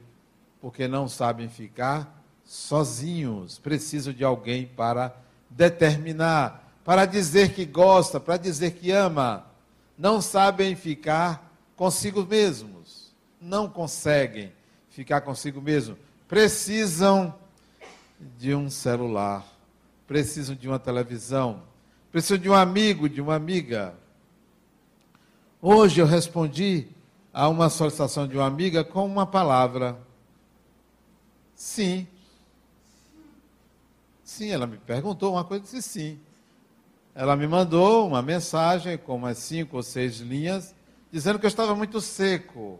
porque 0.59 0.87
não 0.87 1.07
sabem 1.07 1.49
ficar 1.49 2.23
sozinhos, 2.45 3.57
precisam 3.57 4.13
de 4.13 4.23
alguém 4.23 4.67
para 4.67 5.15
determinar, 5.49 6.77
para 6.83 7.05
dizer 7.05 7.53
que 7.53 7.65
gosta, 7.65 8.19
para 8.19 8.37
dizer 8.37 8.71
que 8.71 8.91
ama. 8.91 9.45
Não 9.97 10.21
sabem 10.21 10.75
ficar 10.75 11.51
consigo 11.75 12.25
mesmos, 12.25 12.80
não 13.41 13.67
conseguem 13.67 14.51
ficar 14.89 15.21
consigo 15.21 15.61
mesmos. 15.61 15.97
Precisam 16.27 17.33
de 18.37 18.53
um 18.53 18.69
celular, 18.69 19.45
precisam 20.07 20.55
de 20.55 20.67
uma 20.67 20.79
televisão, 20.79 21.63
precisam 22.11 22.37
de 22.37 22.49
um 22.49 22.53
amigo, 22.53 23.09
de 23.09 23.19
uma 23.19 23.35
amiga. 23.35 23.95
Hoje 25.61 25.99
eu 25.99 26.05
respondi 26.05 26.87
a 27.33 27.49
uma 27.49 27.69
solicitação 27.69 28.27
de 28.27 28.37
uma 28.37 28.45
amiga 28.45 28.83
com 28.83 29.05
uma 29.05 29.25
palavra. 29.25 29.97
Sim, 31.55 32.07
Sim, 34.31 34.49
ela 34.49 34.65
me 34.65 34.77
perguntou 34.77 35.33
uma 35.33 35.43
coisa, 35.43 35.61
disse 35.61 35.81
sim. 35.81 36.19
Ela 37.13 37.35
me 37.35 37.45
mandou 37.45 38.07
uma 38.07 38.21
mensagem 38.21 38.97
com 38.97 39.17
umas 39.17 39.37
cinco 39.37 39.75
ou 39.75 39.83
seis 39.83 40.19
linhas, 40.21 40.73
dizendo 41.11 41.37
que 41.37 41.45
eu 41.45 41.49
estava 41.49 41.75
muito 41.75 41.99
seco. 41.99 42.79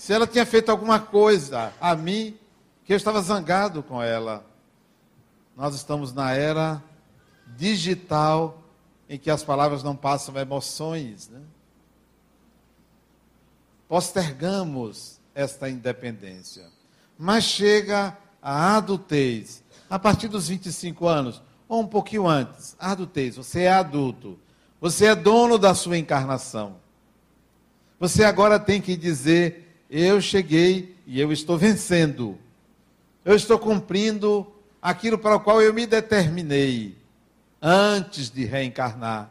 Se 0.00 0.14
ela 0.14 0.26
tinha 0.26 0.46
feito 0.46 0.70
alguma 0.70 0.98
coisa 0.98 1.74
a 1.78 1.94
mim, 1.94 2.34
que 2.86 2.92
eu 2.94 2.96
estava 2.96 3.20
zangado 3.20 3.82
com 3.82 4.02
ela. 4.02 4.42
Nós 5.54 5.74
estamos 5.74 6.14
na 6.14 6.32
era 6.32 6.82
digital 7.48 8.62
em 9.10 9.18
que 9.18 9.30
as 9.30 9.44
palavras 9.44 9.82
não 9.82 9.94
passam 9.94 10.34
emoções. 10.38 11.28
Né? 11.28 11.42
Postergamos 13.86 15.20
esta 15.34 15.68
independência. 15.68 16.64
Mas 17.18 17.44
chega 17.44 18.16
a 18.40 18.78
adultez 18.78 19.62
a 19.90 19.98
partir 19.98 20.28
dos 20.28 20.48
25 20.48 21.06
anos, 21.06 21.42
ou 21.68 21.82
um 21.82 21.86
pouquinho 21.86 22.26
antes, 22.26 22.74
adultez, 22.78 23.36
você 23.36 23.64
é 23.64 23.72
adulto, 23.72 24.38
você 24.80 25.08
é 25.08 25.14
dono 25.14 25.58
da 25.58 25.74
sua 25.74 25.98
encarnação. 25.98 26.76
Você 27.98 28.24
agora 28.24 28.58
tem 28.58 28.80
que 28.80 28.96
dizer: 28.96 29.69
eu 29.90 30.20
cheguei 30.20 30.96
e 31.06 31.20
eu 31.20 31.32
estou 31.32 31.58
vencendo. 31.58 32.38
Eu 33.24 33.34
estou 33.34 33.58
cumprindo 33.58 34.46
aquilo 34.80 35.18
para 35.18 35.36
o 35.36 35.40
qual 35.40 35.60
eu 35.60 35.74
me 35.74 35.86
determinei 35.86 36.96
antes 37.60 38.30
de 38.30 38.44
reencarnar. 38.44 39.30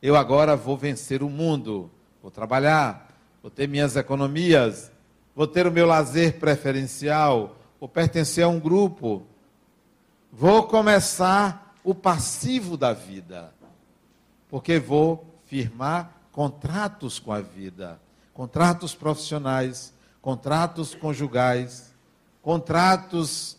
Eu 0.00 0.16
agora 0.16 0.56
vou 0.56 0.76
vencer 0.76 1.22
o 1.22 1.28
mundo, 1.28 1.90
vou 2.22 2.30
trabalhar, 2.30 3.12
vou 3.42 3.50
ter 3.50 3.68
minhas 3.68 3.96
economias, 3.96 4.90
vou 5.34 5.46
ter 5.46 5.66
o 5.66 5.72
meu 5.72 5.86
lazer 5.86 6.38
preferencial, 6.38 7.58
vou 7.80 7.88
pertencer 7.88 8.44
a 8.44 8.48
um 8.48 8.60
grupo, 8.60 9.26
Vou 10.36 10.64
começar 10.64 11.76
o 11.84 11.94
passivo 11.94 12.76
da 12.76 12.92
vida, 12.92 13.54
porque 14.48 14.80
vou 14.80 15.24
firmar 15.46 16.12
contratos 16.32 17.20
com 17.20 17.30
a 17.30 17.40
vida, 17.40 18.00
contratos 18.34 18.94
profissionais, 18.94 19.94
contratos 20.20 20.94
conjugais, 20.94 21.94
contratos 22.42 23.56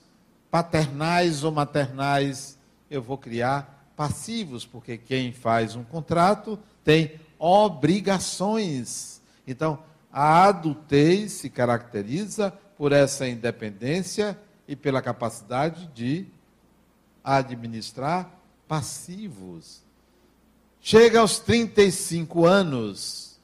paternais 0.51 1.43
ou 1.43 1.51
maternais. 1.51 2.59
Eu 2.91 3.01
vou 3.01 3.17
criar 3.17 3.89
passivos, 3.95 4.65
porque 4.65 4.97
quem 4.97 5.31
faz 5.31 5.75
um 5.75 5.83
contrato 5.83 6.59
tem 6.83 7.19
obrigações. 7.39 9.21
Então, 9.47 9.79
a 10.11 10.43
adultez 10.43 11.31
se 11.33 11.49
caracteriza 11.49 12.51
por 12.77 12.91
essa 12.91 13.27
independência 13.27 14.37
e 14.67 14.75
pela 14.75 15.01
capacidade 15.01 15.87
de 15.87 16.27
administrar 17.23 18.29
passivos. 18.67 19.81
Chega 20.81 21.19
aos 21.19 21.39
35 21.39 22.45
anos, 22.45 23.34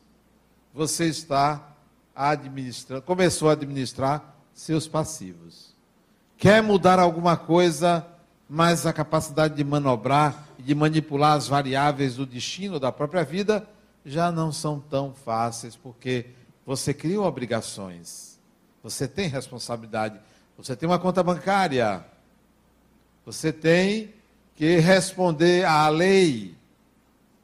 você 0.73 1.05
está 1.05 1.75
administrando, 2.15 3.01
começou 3.01 3.49
a 3.49 3.53
administrar 3.53 4.35
seus 4.53 4.87
passivos. 4.87 5.75
Quer 6.37 6.61
mudar 6.61 6.99
alguma 6.99 7.37
coisa, 7.37 8.05
mas 8.49 8.85
a 8.85 8.93
capacidade 8.93 9.55
de 9.55 9.63
manobrar 9.63 10.47
e 10.57 10.63
de 10.63 10.75
manipular 10.75 11.33
as 11.33 11.47
variáveis 11.47 12.15
do 12.15 12.25
destino 12.25 12.79
da 12.79 12.91
própria 12.91 13.23
vida 13.23 13.67
já 14.05 14.31
não 14.31 14.51
são 14.51 14.79
tão 14.79 15.13
fáceis, 15.13 15.75
porque 15.75 16.27
você 16.65 16.93
criou 16.93 17.25
obrigações, 17.25 18.39
você 18.81 19.07
tem 19.07 19.27
responsabilidade, 19.27 20.19
você 20.57 20.75
tem 20.75 20.87
uma 20.87 20.99
conta 20.99 21.21
bancária, 21.21 22.03
você 23.25 23.53
tem 23.53 24.13
que 24.55 24.77
responder 24.77 25.65
à 25.65 25.87
lei. 25.89 26.55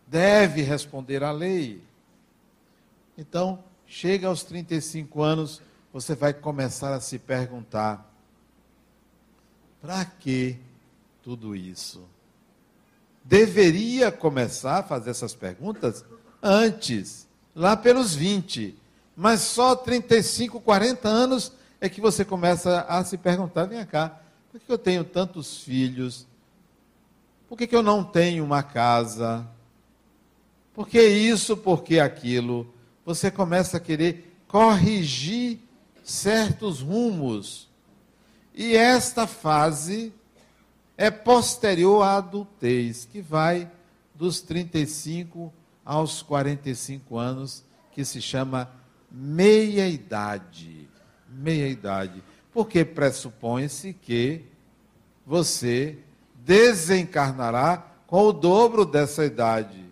Deve 0.07 0.61
responder 0.61 1.23
à 1.23 1.31
lei. 1.31 1.81
Então, 3.17 3.63
chega 3.87 4.27
aos 4.27 4.43
35 4.43 5.21
anos, 5.21 5.61
você 5.91 6.13
vai 6.13 6.33
começar 6.33 6.93
a 6.93 7.01
se 7.01 7.17
perguntar: 7.17 8.13
para 9.81 10.05
que 10.05 10.57
tudo 11.23 11.55
isso? 11.55 12.03
Deveria 13.23 14.11
começar 14.11 14.79
a 14.79 14.83
fazer 14.83 15.09
essas 15.09 15.33
perguntas 15.33 16.05
antes, 16.41 17.27
lá 17.55 17.75
pelos 17.75 18.15
20. 18.15 18.77
Mas 19.15 19.41
só 19.41 19.75
35, 19.75 20.61
40 20.61 21.09
anos 21.09 21.51
é 21.81 21.89
que 21.89 21.99
você 21.99 22.23
começa 22.23 22.81
a 22.81 23.03
se 23.03 23.17
perguntar: 23.17 23.65
vem 23.65 23.83
cá, 23.85 24.21
por 24.51 24.61
que 24.61 24.71
eu 24.71 24.77
tenho 24.77 25.03
tantos 25.03 25.61
filhos? 25.61 26.27
Por 27.49 27.57
que, 27.57 27.73
eu 27.73 27.81
não 27.81 28.03
tenho 28.03 28.43
uma 28.43 28.61
casa? 28.61 29.47
Por 30.73 30.87
que 30.87 31.01
isso, 31.01 31.55
por 31.55 31.81
que 31.81 31.99
aquilo? 31.99 32.71
Você 33.07 33.31
começa 33.31 33.77
a 33.77 33.79
querer 33.79 34.37
corrigir 34.47 35.59
certos 36.03 36.81
rumos. 36.81 37.67
E 38.53 38.75
esta 38.75 39.25
fase 39.25 40.13
é 40.95 41.09
posterior 41.09 42.03
à 42.03 42.17
adultez, 42.17 43.07
que 43.11 43.21
vai 43.21 43.71
dos 44.13 44.41
35 44.41 45.51
aos 45.83 46.21
45 46.21 47.17
anos, 47.17 47.63
que 47.91 48.05
se 48.05 48.21
chama 48.21 48.69
meia-idade. 49.11 50.87
Meia-idade 51.29 52.21
porque 52.57 52.83
pressupõe-se 52.83 53.93
que 53.93 54.41
você 55.23 55.99
desencarnará 56.43 57.85
com 58.07 58.23
o 58.23 58.33
dobro 58.33 58.83
dessa 58.83 59.23
idade. 59.23 59.86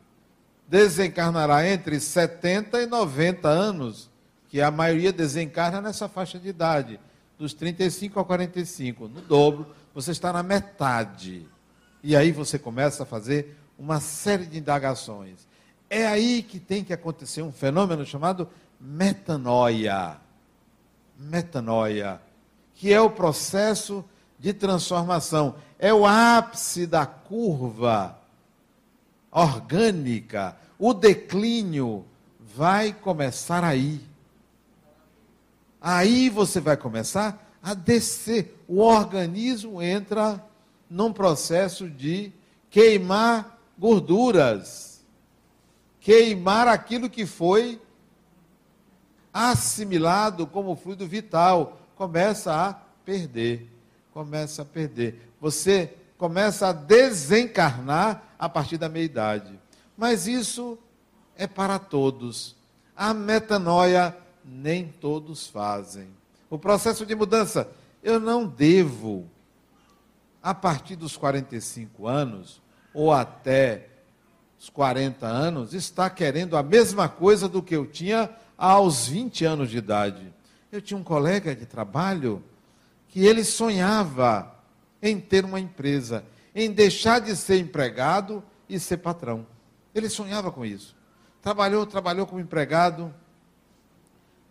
Desencarnará 0.68 1.68
entre 1.68 2.00
70 2.00 2.82
e 2.82 2.86
90 2.88 3.48
anos, 3.48 4.10
que 4.50 4.62
a 4.62 4.72
maioria 4.72 5.14
desencarna 5.14 5.82
nessa 5.82 6.08
faixa 6.08 6.40
de 6.40 6.48
idade, 6.48 7.00
dos 7.38 7.54
35 7.54 8.20
a 8.20 8.26
45. 8.26 9.08
No 9.08 9.22
dobro, 9.22 9.68
você 9.94 10.12
está 10.12 10.34
na 10.34 10.42
metade. 10.42 11.48
E 12.04 12.16
aí 12.16 12.32
você 12.32 12.58
começa 12.58 13.04
a 13.04 13.06
fazer 13.06 13.58
uma 13.78 14.00
série 14.00 14.46
de 14.46 14.58
indagações. 14.58 15.48
É 15.90 16.08
aí 16.08 16.42
que 16.42 16.60
tem 16.60 16.84
que 16.84 16.94
acontecer 16.94 17.42
um 17.42 17.52
fenômeno 17.52 18.06
chamado 18.06 18.50
metanoia. 18.80 20.18
Metanoia, 21.18 22.22
que 22.74 22.92
é 22.92 23.00
o 23.00 23.10
processo 23.10 24.04
de 24.38 24.54
transformação, 24.54 25.56
é 25.80 25.94
o 25.94 26.06
ápice 26.06 26.86
da 26.86 27.06
curva 27.06 28.18
orgânica. 29.36 30.56
O 30.80 30.94
declínio 30.94 32.06
vai 32.40 32.94
começar 32.94 33.66
aí. 33.66 34.02
Aí 35.82 36.30
você 36.30 36.62
vai 36.62 36.78
começar 36.78 37.52
a 37.62 37.74
descer. 37.74 38.64
O 38.68 38.80
organismo 38.80 39.82
entra 39.82 40.44
num 40.90 41.12
processo 41.12 41.90
de 41.90 42.32
queimar 42.70 43.60
gorduras, 43.78 45.04
queimar 46.00 46.68
aquilo 46.68 47.10
que 47.10 47.26
foi 47.26 47.82
assimilado 49.34 50.48
como 50.48 50.76
fluido 50.78 51.06
vital, 51.06 51.78
começa 51.96 52.54
a 52.54 52.74
perder, 53.04 53.70
começa 54.14 54.62
a 54.62 54.66
perder. 54.66 55.30
Você 55.42 55.94
começa 56.18 56.68
a 56.68 56.72
desencarnar 56.72 58.35
a 58.46 58.50
partir 58.50 58.78
da 58.78 58.88
meia-idade. 58.88 59.60
Mas 59.98 60.28
isso 60.28 60.78
é 61.36 61.48
para 61.48 61.80
todos. 61.80 62.56
A 62.96 63.14
metanoia 63.14 64.16
nem 64.44 64.88
todos 64.88 65.48
fazem. 65.48 66.08
O 66.50 66.58
processo 66.58 67.06
de 67.06 67.16
mudança, 67.16 67.70
eu 68.04 68.20
não 68.20 68.48
devo, 68.48 69.30
a 70.42 70.54
partir 70.54 70.96
dos 70.96 71.18
45 71.18 72.08
anos, 72.08 72.62
ou 72.94 73.12
até 73.12 73.90
os 74.60 74.70
40 74.70 75.26
anos, 75.26 75.74
estar 75.74 76.10
querendo 76.12 76.56
a 76.56 76.64
mesma 76.64 77.10
coisa 77.10 77.50
do 77.50 77.62
que 77.62 77.76
eu 77.76 77.86
tinha 77.86 78.30
aos 78.58 79.08
20 79.08 79.44
anos 79.44 79.70
de 79.70 79.78
idade. 79.78 80.34
Eu 80.72 80.82
tinha 80.82 80.98
um 80.98 81.04
colega 81.04 81.56
de 81.56 81.66
trabalho 81.66 82.44
que 83.10 83.26
ele 83.26 83.44
sonhava 83.44 84.54
em 85.02 85.20
ter 85.20 85.44
uma 85.46 85.60
empresa, 85.60 86.24
em 86.56 86.72
deixar 86.72 87.20
de 87.20 87.36
ser 87.36 87.60
empregado 87.60 88.42
e 88.70 88.80
ser 88.80 88.98
patrão. 88.98 89.46
Ele 89.94 90.10
sonhava 90.10 90.52
com 90.52 90.66
isso. 90.66 90.96
Trabalhou, 91.42 91.86
trabalhou 91.86 92.26
como 92.26 92.40
empregado, 92.40 93.14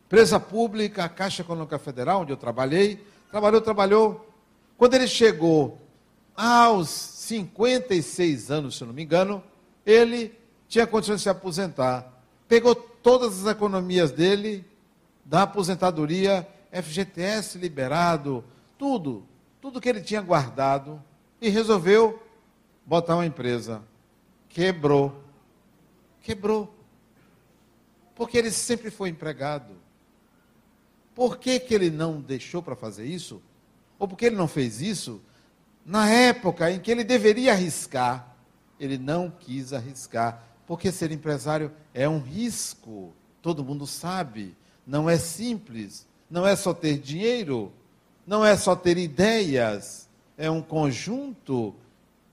empresa 0.07 0.39
pública, 0.39 1.05
a 1.05 1.09
Caixa 1.09 1.43
Econômica 1.43 1.79
Federal, 1.79 2.21
onde 2.21 2.33
eu 2.33 2.37
trabalhei, 2.37 3.05
trabalhou, 3.31 3.61
trabalhou. 3.61 4.35
Quando 4.77 4.95
ele 4.95 5.09
chegou 5.09 5.79
aos 6.37 6.89
56 6.89 8.51
anos, 8.51 8.77
se 8.77 8.83
eu 8.83 8.87
não 8.87 8.95
me 8.95 9.03
engano, 9.03 9.43
ele 9.85 10.39
tinha 10.69 10.87
condições 10.87 11.17
de 11.17 11.23
se 11.23 11.29
aposentar. 11.29 12.13
Pegou 12.47 12.75
todas 12.75 13.41
as 13.41 13.51
economias 13.51 14.13
dele, 14.13 14.65
da 15.25 15.43
aposentadoria, 15.43 16.47
FGTS 16.71 17.59
liberado, 17.59 18.45
tudo, 18.77 19.25
tudo 19.61 19.81
que 19.81 19.89
ele 19.89 20.01
tinha 20.01 20.21
guardado, 20.21 21.03
e 21.47 21.51
resolveu 21.51 22.23
botar 22.87 23.17
uma 23.17 23.27
empresa. 23.27 23.83
Quebrou. 24.49 25.23
Quebrou. 26.21 26.75
Porque 28.15 28.39
ele 28.39 28.51
sempre 28.51 28.91
foi 28.91 29.09
empregado. 29.09 29.75
Por 31.15 31.39
que, 31.39 31.61
que 31.61 31.75
ele 31.75 31.91
não 31.91 32.21
deixou 32.21 32.63
para 32.63 32.75
fazer 32.75 33.05
isso? 33.05 33.43
Ou 33.99 34.09
porque 34.09 34.27
ele 34.27 34.37
não 34.37 34.49
fez 34.49 34.81
isso? 34.81 35.21
Na 35.85 36.09
época 36.09 36.71
em 36.71 36.81
que 36.81 36.91
ele 36.91 37.05
deveria 37.05 37.53
arriscar, 37.53 38.37
ele 38.81 38.99
não 38.99 39.31
quis 39.31 39.73
arriscar 39.73 40.43
porque 40.67 40.91
ser 40.91 41.13
empresário 41.13 41.71
é 41.93 42.09
um 42.09 42.19
risco, 42.19 43.13
todo 43.43 43.65
mundo 43.65 43.87
sabe, 43.87 44.57
não 44.87 45.09
é 45.09 45.19
simples, 45.19 46.07
não 46.31 46.47
é 46.47 46.57
só 46.57 46.73
ter 46.73 46.99
dinheiro, 46.99 47.73
não 48.27 48.45
é 48.45 48.57
só 48.57 48.75
ter 48.75 48.97
ideias, 48.97 50.09
é 50.37 50.51
um 50.51 50.63
conjunto 50.63 51.75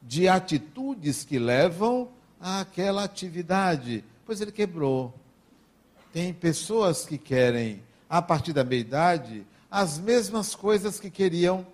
de 0.01 0.27
atitudes 0.27 1.23
que 1.23 1.37
levam 1.37 2.09
àquela 2.39 3.03
atividade. 3.03 4.03
Pois 4.25 4.41
ele 4.41 4.51
quebrou. 4.51 5.13
Tem 6.11 6.33
pessoas 6.33 7.05
que 7.05 7.17
querem, 7.17 7.81
a 8.09 8.21
partir 8.21 8.53
da 8.53 8.63
meia-idade, 8.63 9.45
as 9.69 9.97
mesmas 9.97 10.55
coisas 10.55 10.99
que 10.99 11.09
queriam 11.09 11.65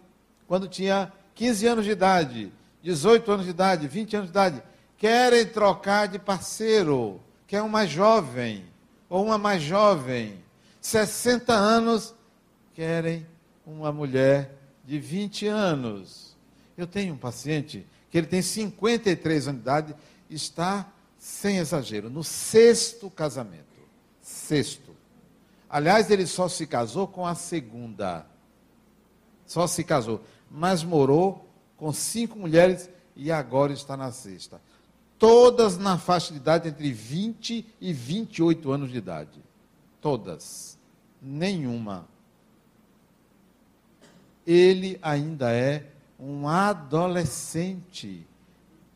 quando 0.48 0.68
tinha 0.68 1.12
15 1.36 1.68
anos 1.68 1.86
de 1.86 1.92
idade, 1.92 2.52
18 2.84 3.32
anos 3.32 3.46
de 3.46 3.52
idade, 3.52 3.88
20 3.88 4.16
anos 4.16 4.28
de 4.28 4.32
idade 4.32 4.64
querem 4.98 5.46
trocar 5.46 6.08
de 6.08 6.18
parceiro, 6.18 7.22
quer 7.46 7.62
um 7.62 7.70
mais 7.70 7.90
jovem 7.90 8.66
ou 9.10 9.24
uma 9.24 9.38
mais 9.38 9.62
jovem. 9.62 10.44
60 10.82 11.54
anos 11.54 12.14
querem 12.74 13.26
uma 13.66 13.92
mulher 13.92 14.57
de 14.88 14.98
20 14.98 15.46
anos. 15.46 16.36
Eu 16.76 16.88
tenho 16.88 17.14
um 17.14 17.18
paciente 17.18 17.86
que 18.10 18.18
ele 18.18 18.26
tem 18.26 18.42
53 18.42 19.50
anos 19.50 19.62
de 19.62 19.64
idade, 19.64 19.96
está, 20.30 20.92
sem 21.20 21.58
exagero, 21.58 22.10
no 22.10 22.24
sexto 22.24 23.10
casamento. 23.10 23.66
Sexto. 24.22 24.96
Aliás, 25.70 26.10
ele 26.10 26.26
só 26.26 26.48
se 26.48 26.66
casou 26.66 27.08
com 27.08 27.28
a 27.28 27.36
segunda. 27.36 28.26
Só 29.46 29.68
se 29.68 29.84
casou. 29.84 30.24
Mas 30.50 30.84
morou 30.84 31.48
com 31.76 31.94
cinco 31.94 32.40
mulheres 32.40 32.90
e 33.16 33.32
agora 33.32 33.74
está 33.74 33.96
na 33.96 34.12
sexta 34.12 34.60
todas 35.20 35.78
na 35.78 35.98
faixa 35.98 36.32
de 36.32 36.40
idade 36.40 36.70
entre 36.70 36.92
20 36.92 37.66
e 37.82 37.94
28 37.94 38.72
anos 38.72 38.92
de 38.92 38.98
idade. 38.98 39.44
Todas. 40.02 40.78
Nenhuma. 41.22 42.08
Ele 44.48 44.98
ainda 45.02 45.52
é 45.52 45.84
um 46.18 46.48
adolescente. 46.48 48.26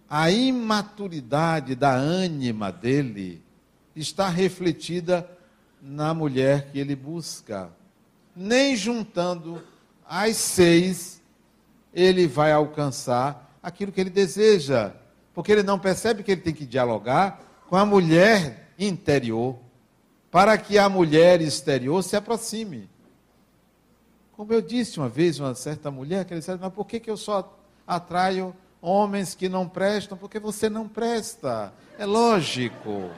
A 0.09 0.31
imaturidade 0.31 1.75
da 1.75 1.91
ânima 1.91 2.71
dele 2.71 3.43
está 3.95 4.29
refletida 4.29 5.29
na 5.81 6.13
mulher 6.13 6.71
que 6.71 6.79
ele 6.79 6.95
busca. 6.95 7.69
Nem 8.35 8.75
juntando 8.75 9.61
as 10.07 10.37
seis, 10.37 11.21
ele 11.93 12.25
vai 12.25 12.51
alcançar 12.51 13.59
aquilo 13.61 13.91
que 13.91 13.99
ele 14.01 14.09
deseja 14.09 14.93
porque 15.33 15.51
ele 15.51 15.63
não 15.63 15.79
percebe 15.79 16.23
que 16.23 16.31
ele 16.31 16.41
tem 16.41 16.53
que 16.53 16.65
dialogar 16.65 17.41
com 17.69 17.75
a 17.75 17.85
mulher 17.85 18.73
interior, 18.77 19.57
para 20.29 20.57
que 20.57 20.77
a 20.77 20.89
mulher 20.89 21.41
exterior 21.41 22.03
se 22.03 22.15
aproxime. 22.15 22.89
Como 24.41 24.53
eu 24.53 24.61
disse 24.63 24.97
uma 24.97 25.07
vez, 25.07 25.39
uma 25.39 25.53
certa 25.53 25.91
mulher, 25.91 26.25
que 26.25 26.33
disse, 26.33 26.57
mas 26.59 26.73
por 26.73 26.87
que, 26.87 26.99
que 26.99 27.11
eu 27.11 27.15
só 27.15 27.55
atraio 27.85 28.55
homens 28.81 29.35
que 29.35 29.47
não 29.47 29.69
prestam? 29.69 30.17
Porque 30.17 30.39
você 30.39 30.67
não 30.67 30.87
presta. 30.87 31.71
É 31.95 32.07
lógico. 32.07 33.11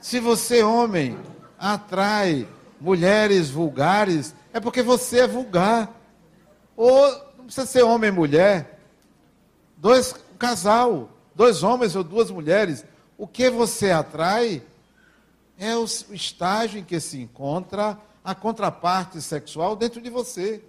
Se 0.00 0.18
você, 0.18 0.62
homem, 0.62 1.18
atrai 1.58 2.48
mulheres 2.80 3.50
vulgares, 3.50 4.34
é 4.50 4.58
porque 4.58 4.80
você 4.82 5.18
é 5.18 5.26
vulgar. 5.26 5.94
Ou 6.74 7.06
não 7.36 7.44
precisa 7.44 7.66
ser 7.66 7.82
homem 7.82 8.08
e 8.08 8.14
mulher 8.14 8.80
dois 9.76 10.14
um 10.32 10.38
casal, 10.38 11.10
dois 11.34 11.62
homens 11.62 11.94
ou 11.94 12.02
duas 12.02 12.30
mulheres, 12.30 12.82
o 13.18 13.26
que 13.26 13.50
você 13.50 13.90
atrai 13.90 14.62
é 15.58 15.76
o 15.76 15.84
estágio 15.84 16.80
em 16.80 16.82
que 16.82 16.98
se 16.98 17.20
encontra 17.20 17.98
a 18.24 18.34
contraparte 18.34 19.20
sexual 19.20 19.74
dentro 19.74 20.00
de 20.00 20.10
você. 20.10 20.62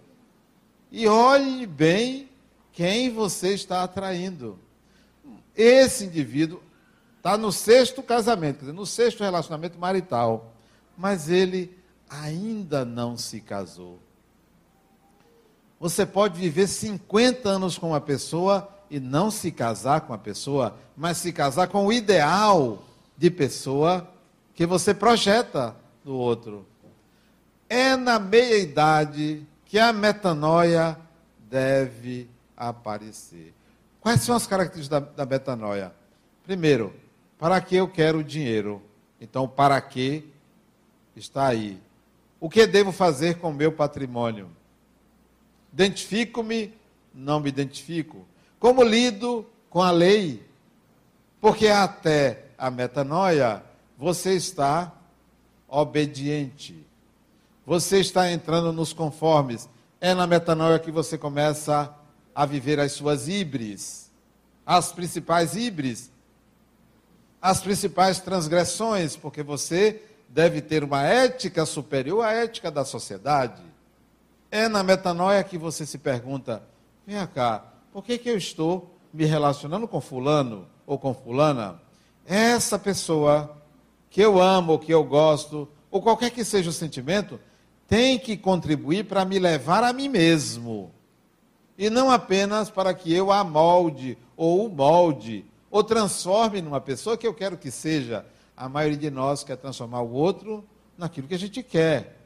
E 0.92 1.08
olhe 1.08 1.66
bem 1.66 2.30
quem 2.72 3.10
você 3.10 3.54
está 3.54 3.84
atraindo. 3.84 4.58
Esse 5.56 6.06
indivíduo 6.06 6.62
está 7.18 7.38
no 7.38 7.52
sexto 7.52 8.02
casamento, 8.02 8.56
quer 8.56 8.62
dizer, 8.62 8.74
no 8.74 8.86
sexto 8.86 9.24
relacionamento 9.24 9.78
marital, 9.78 10.54
mas 10.98 11.30
ele 11.30 11.78
ainda 12.10 12.84
não 12.84 13.18
se 13.18 13.40
casou. 13.40 14.00
Você 15.80 16.06
pode 16.06 16.40
viver 16.40 16.68
50 16.68 17.50
anos 17.50 17.78
com 17.78 17.90
uma 17.90 18.02
pessoa 18.02 18.70
e 18.90 19.00
não 19.00 19.32
se 19.32 19.52
casar 19.52 20.02
com 20.02 20.14
a 20.14 20.18
pessoa, 20.18 20.78
mas 20.96 21.18
se 21.18 21.32
casar 21.32 21.68
com 21.68 21.86
o 21.86 21.94
ideal 21.94 22.84
de 23.18 23.32
pessoa 23.32 24.08
que 24.54 24.66
você 24.66 24.94
projeta 24.94 25.76
no 26.04 26.16
outro. 26.16 26.66
É 27.74 27.96
na 27.96 28.20
meia-idade 28.20 29.48
que 29.64 29.80
a 29.80 29.94
metanoia 29.94 30.98
deve 31.50 32.30
aparecer. 32.58 33.54
Quais 34.02 34.20
são 34.20 34.36
as 34.36 34.46
características 34.46 34.90
da, 34.90 35.00
da 35.00 35.26
metanoia? 35.26 35.96
Primeiro, 36.44 36.94
para 37.40 37.62
que 37.62 37.78
eu 37.78 37.88
quero 37.88 38.26
dinheiro? 38.26 38.82
Então, 39.22 39.48
para 39.48 39.80
que 39.80 40.30
está 41.16 41.48
aí? 41.48 41.82
O 42.42 42.50
que 42.50 42.68
devo 42.68 42.92
fazer 42.92 43.36
com 43.36 43.52
o 43.52 43.54
meu 43.54 43.72
patrimônio? 43.72 44.50
Identifico-me? 45.72 46.74
Não 47.14 47.40
me 47.40 47.48
identifico. 47.48 48.28
Como 48.60 48.84
lido 48.84 49.48
com 49.70 49.82
a 49.82 49.92
lei? 49.92 50.46
Porque 51.40 51.70
até 51.70 52.48
a 52.58 52.70
metanoia, 52.70 53.64
você 53.98 54.34
está 54.34 54.92
obediente. 55.70 56.91
Você 57.72 58.02
está 58.02 58.30
entrando 58.30 58.74
nos 58.74 58.92
conformes. 58.92 59.70
É 60.02 60.14
na 60.14 60.28
metanoia 60.28 60.78
que 60.78 60.92
você 60.92 61.18
começa 61.18 61.90
a 62.36 62.46
viver 62.46 62.82
as 62.82 62.92
suas 62.92 63.30
híbris, 63.30 64.12
as 64.66 64.92
principais 64.92 65.56
híbris, 65.56 66.12
as 67.42 67.62
principais 67.62 68.20
transgressões, 68.20 69.16
porque 69.16 69.42
você 69.42 70.04
deve 70.28 70.62
ter 70.62 70.84
uma 70.84 71.04
ética 71.04 71.66
superior 71.66 72.26
à 72.26 72.34
ética 72.34 72.70
da 72.70 72.84
sociedade. 72.84 73.64
É 74.52 74.68
na 74.68 74.84
metanoia 74.84 75.42
que 75.42 75.58
você 75.58 75.86
se 75.86 75.98
pergunta: 75.98 76.62
vem 77.08 77.26
cá, 77.28 77.64
por 77.94 78.04
que, 78.04 78.18
que 78.18 78.30
eu 78.30 78.36
estou 78.36 78.94
me 79.14 79.24
relacionando 79.24 79.88
com 79.88 80.02
Fulano 80.02 80.68
ou 80.86 81.00
com 81.00 81.14
Fulana? 81.14 81.82
Essa 82.26 82.78
pessoa 82.78 83.56
que 84.10 84.20
eu 84.20 84.42
amo, 84.42 84.78
que 84.78 84.94
eu 84.94 85.06
gosto, 85.06 85.70
ou 85.90 86.02
qualquer 86.02 86.32
que 86.32 86.44
seja 86.44 86.70
o 86.70 86.74
sentimento, 86.74 87.40
tem 87.92 88.18
que 88.18 88.38
contribuir 88.38 89.04
para 89.04 89.26
me 89.26 89.38
levar 89.38 89.84
a 89.84 89.92
mim 89.92 90.08
mesmo. 90.08 90.90
E 91.78 91.90
não 91.90 92.10
apenas 92.10 92.70
para 92.70 92.94
que 92.94 93.14
eu 93.14 93.34
a 93.34 93.44
molde, 93.44 94.18
ou 94.38 94.66
o 94.66 94.70
molde, 94.70 95.44
ou 95.70 95.84
transforme 95.84 96.62
numa 96.62 96.80
pessoa 96.80 97.18
que 97.18 97.28
eu 97.28 97.34
quero 97.34 97.58
que 97.58 97.70
seja. 97.70 98.26
A 98.56 98.70
maioria 98.70 98.98
de 98.98 99.12
nós 99.12 99.44
quer 99.44 99.58
transformar 99.58 100.04
o 100.04 100.14
outro 100.14 100.64
naquilo 100.98 101.28
que 101.28 101.34
a 101.34 101.38
gente 101.38 101.62
quer. 101.62 102.18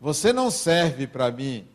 Você 0.00 0.32
não 0.32 0.52
serve 0.52 1.08
para 1.08 1.32
mim, 1.32 1.66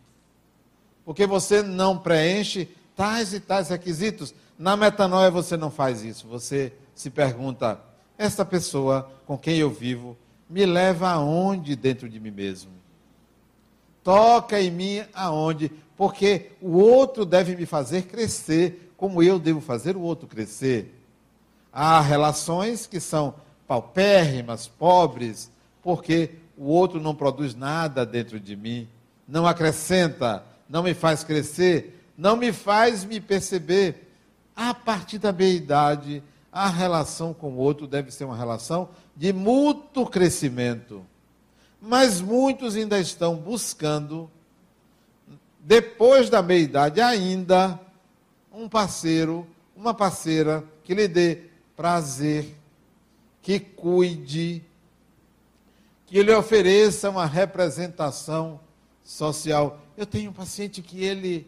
porque 1.04 1.28
você 1.28 1.62
não 1.62 1.98
preenche 1.98 2.70
tais 2.96 3.34
e 3.34 3.42
tais 3.42 3.68
requisitos. 3.68 4.34
Na 4.58 4.78
metanoia 4.78 5.30
você 5.30 5.58
não 5.58 5.70
faz 5.70 6.02
isso. 6.02 6.30
Você 6.30 6.72
se 6.96 7.10
pergunta: 7.10 7.78
esta 8.18 8.46
pessoa 8.46 9.12
com 9.26 9.38
quem 9.38 9.58
eu 9.58 9.70
vivo 9.70 10.16
me 10.50 10.66
leva 10.66 11.10
aonde 11.10 11.76
dentro 11.76 12.08
de 12.08 12.22
mim 12.22 12.32
mesmo? 12.32 12.83
Toca 14.04 14.60
em 14.60 14.70
mim 14.70 15.04
aonde? 15.14 15.72
Porque 15.96 16.52
o 16.62 16.78
outro 16.78 17.26
deve 17.26 17.56
me 17.56 17.66
fazer 17.66 18.04
crescer, 18.04 18.92
como 18.98 19.24
eu 19.24 19.40
devo 19.40 19.62
fazer 19.62 19.96
o 19.96 20.02
outro 20.02 20.28
crescer. 20.28 20.94
Há 21.72 22.02
relações 22.02 22.86
que 22.86 23.00
são 23.00 23.36
paupérrimas, 23.68 24.68
pobres, 24.68 25.50
porque 25.82 26.32
o 26.58 26.66
outro 26.66 27.00
não 27.00 27.16
produz 27.16 27.56
nada 27.56 28.06
dentro 28.06 28.40
de 28.40 28.56
mim, 28.56 28.88
não 29.28 29.48
acrescenta, 29.48 30.44
não 30.70 30.84
me 30.84 30.94
faz 30.94 31.24
crescer, 31.24 32.08
não 32.18 32.36
me 32.36 32.52
faz 32.52 33.04
me 33.04 33.20
perceber. 33.20 34.10
A 34.56 34.74
partir 34.74 35.18
da 35.18 35.32
meia-idade, 35.32 36.22
a 36.52 36.70
relação 36.70 37.34
com 37.34 37.54
o 37.54 37.58
outro 37.58 37.88
deve 37.88 38.12
ser 38.12 38.26
uma 38.26 38.38
relação 38.38 38.90
de 39.16 39.34
mútuo 39.34 40.06
crescimento. 40.06 41.04
Mas 41.86 42.22
muitos 42.22 42.76
ainda 42.76 42.98
estão 42.98 43.36
buscando, 43.36 44.32
depois 45.60 46.30
da 46.30 46.42
meia-idade 46.42 47.02
ainda, 47.02 47.78
um 48.52 48.70
parceiro, 48.70 49.46
uma 49.76 49.94
parceira 49.94 50.64
que 50.86 50.94
lhe 50.94 51.08
dê 51.08 51.44
prazer, 51.76 52.56
que 53.42 53.60
cuide, 53.60 54.64
que 56.06 56.24
lhe 56.24 56.34
ofereça 56.34 57.10
uma 57.10 57.26
representação 57.26 58.60
social. 59.04 59.82
Eu 59.98 60.06
tenho 60.06 60.32
um 60.32 60.34
paciente 60.34 60.82
que 60.82 61.04
ele 61.04 61.46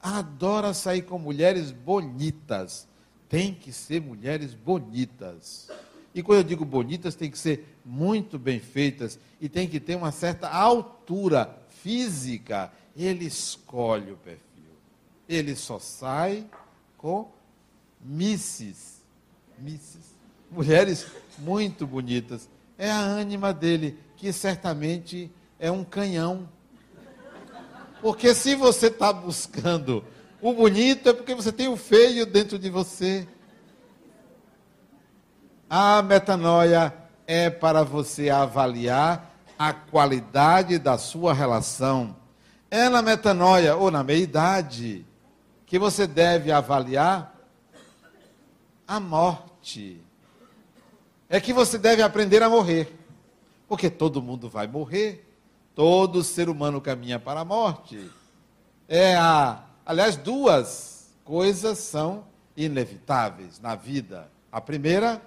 adora 0.00 0.72
sair 0.72 1.02
com 1.02 1.18
mulheres 1.18 1.72
bonitas 1.72 2.86
tem 3.34 3.52
que 3.52 3.72
ser 3.72 4.00
mulheres 4.00 4.54
bonitas. 4.54 5.68
E 6.14 6.22
quando 6.22 6.38
eu 6.38 6.44
digo 6.44 6.64
bonitas, 6.64 7.14
tem 7.14 7.30
que 7.30 7.38
ser 7.38 7.76
muito 7.84 8.38
bem 8.38 8.60
feitas 8.60 9.18
e 9.40 9.48
tem 9.48 9.68
que 9.68 9.80
ter 9.80 9.96
uma 9.96 10.12
certa 10.12 10.48
altura 10.48 11.58
física. 11.82 12.72
Ele 12.96 13.26
escolhe 13.26 14.12
o 14.12 14.16
perfil. 14.16 14.40
Ele 15.28 15.56
só 15.56 15.78
sai 15.78 16.46
com 16.96 17.28
misses. 18.00 19.02
Misses. 19.58 20.14
Mulheres 20.50 21.06
muito 21.38 21.86
bonitas. 21.86 22.48
É 22.78 22.90
a 22.90 23.00
ânima 23.00 23.52
dele, 23.52 23.98
que 24.16 24.32
certamente 24.32 25.30
é 25.58 25.70
um 25.70 25.82
canhão. 25.82 26.48
Porque 28.00 28.34
se 28.34 28.54
você 28.54 28.86
está 28.86 29.12
buscando 29.12 30.04
o 30.44 30.52
bonito 30.52 31.08
é 31.08 31.14
porque 31.14 31.34
você 31.34 31.50
tem 31.50 31.68
o 31.68 31.76
feio 31.76 32.26
dentro 32.26 32.58
de 32.58 32.68
você. 32.68 33.26
A 35.68 36.02
metanoia 36.02 36.94
é 37.26 37.48
para 37.50 37.82
você 37.82 38.30
avaliar 38.30 39.30
a 39.58 39.72
qualidade 39.72 40.78
da 40.78 40.98
sua 40.98 41.32
relação. 41.32 42.16
É 42.70 42.88
na 42.88 43.02
metanoia 43.02 43.76
ou 43.76 43.90
na 43.90 44.02
meia-idade 44.02 45.06
que 45.66 45.78
você 45.78 46.06
deve 46.06 46.52
avaliar 46.52 47.34
a 48.86 49.00
morte. 49.00 50.00
É 51.28 51.40
que 51.40 51.52
você 51.52 51.78
deve 51.78 52.02
aprender 52.02 52.42
a 52.42 52.50
morrer. 52.50 52.94
Porque 53.68 53.88
todo 53.88 54.22
mundo 54.22 54.48
vai 54.48 54.66
morrer. 54.66 55.26
Todo 55.74 56.22
ser 56.22 56.48
humano 56.48 56.80
caminha 56.80 57.18
para 57.18 57.40
a 57.40 57.44
morte. 57.44 58.10
É 58.88 59.16
a 59.16 59.64
Aliás, 59.86 60.16
duas 60.16 61.10
coisas 61.24 61.76
são 61.78 62.24
inevitáveis 62.56 63.60
na 63.60 63.74
vida. 63.74 64.30
A 64.50 64.58
primeira 64.58 65.20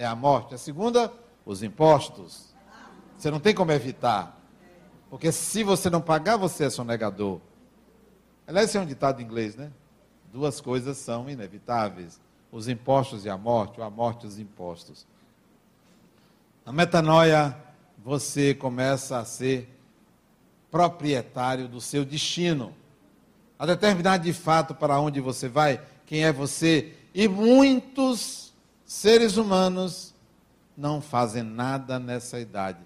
é 0.00 0.06
a 0.06 0.14
morte, 0.14 0.54
a 0.54 0.58
segunda, 0.58 1.12
os 1.44 1.62
impostos. 1.62 2.54
Você 3.18 3.30
não 3.30 3.38
tem 3.38 3.54
como 3.54 3.70
evitar. 3.70 4.40
Porque 5.10 5.30
se 5.30 5.62
você 5.62 5.90
não 5.90 6.00
pagar, 6.00 6.38
você 6.38 6.64
é 6.64 6.70
sonegador. 6.70 7.38
Aliás, 8.46 8.70
esse 8.70 8.78
é 8.78 8.80
um 8.80 8.86
ditado 8.86 9.20
em 9.20 9.24
inglês, 9.26 9.56
né? 9.56 9.70
Duas 10.32 10.58
coisas 10.58 10.96
são 10.96 11.28
inevitáveis: 11.28 12.18
os 12.50 12.66
impostos 12.66 13.26
e 13.26 13.28
a 13.28 13.36
morte, 13.36 13.78
ou 13.78 13.86
a 13.86 13.90
morte 13.90 14.24
e 14.24 14.26
os 14.26 14.38
impostos. 14.38 15.06
Na 16.64 16.72
metanoia, 16.72 17.54
você 17.98 18.54
começa 18.54 19.18
a 19.18 19.24
ser 19.26 19.68
proprietário 20.70 21.68
do 21.68 21.80
seu 21.80 22.06
destino 22.06 22.74
a 23.58 23.66
determinar 23.66 24.16
de 24.16 24.32
fato 24.32 24.74
para 24.74 24.98
onde 24.98 25.20
você 25.20 25.46
vai, 25.46 25.78
quem 26.06 26.24
é 26.24 26.32
você. 26.32 26.94
E 27.12 27.28
muitos 27.28 28.49
seres 28.90 29.36
humanos 29.36 30.12
não 30.76 31.00
fazem 31.00 31.44
nada 31.44 32.00
nessa 32.00 32.40
idade. 32.40 32.80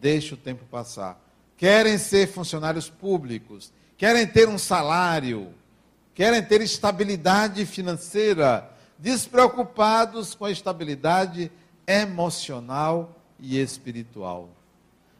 Deixa 0.00 0.34
o 0.34 0.36
tempo 0.36 0.64
passar. 0.64 1.16
Querem 1.56 1.96
ser 1.96 2.26
funcionários 2.26 2.90
públicos, 2.90 3.72
querem 3.96 4.26
ter 4.26 4.48
um 4.48 4.58
salário, 4.58 5.54
querem 6.12 6.42
ter 6.42 6.60
estabilidade 6.60 7.64
financeira, 7.66 8.68
despreocupados 8.98 10.34
com 10.34 10.44
a 10.44 10.50
estabilidade 10.50 11.52
emocional 11.86 13.14
e 13.38 13.56
espiritual. 13.56 14.48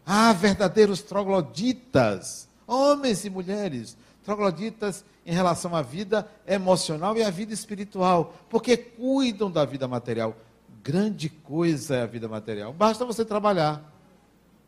Há 0.04 0.32
verdadeiros 0.32 1.00
trogloditas, 1.00 2.48
homens 2.66 3.24
e 3.24 3.30
mulheres, 3.30 3.96
trogloditas 4.24 5.04
em 5.26 5.32
relação 5.32 5.74
à 5.74 5.82
vida 5.82 6.28
emocional 6.46 7.16
e 7.16 7.22
à 7.22 7.30
vida 7.30 7.52
espiritual, 7.52 8.34
porque 8.48 8.76
cuidam 8.76 9.50
da 9.50 9.64
vida 9.64 9.88
material. 9.88 10.36
Grande 10.82 11.28
coisa 11.28 11.96
é 11.96 12.02
a 12.02 12.06
vida 12.06 12.28
material. 12.28 12.72
Basta 12.72 13.04
você 13.04 13.24
trabalhar. 13.24 13.90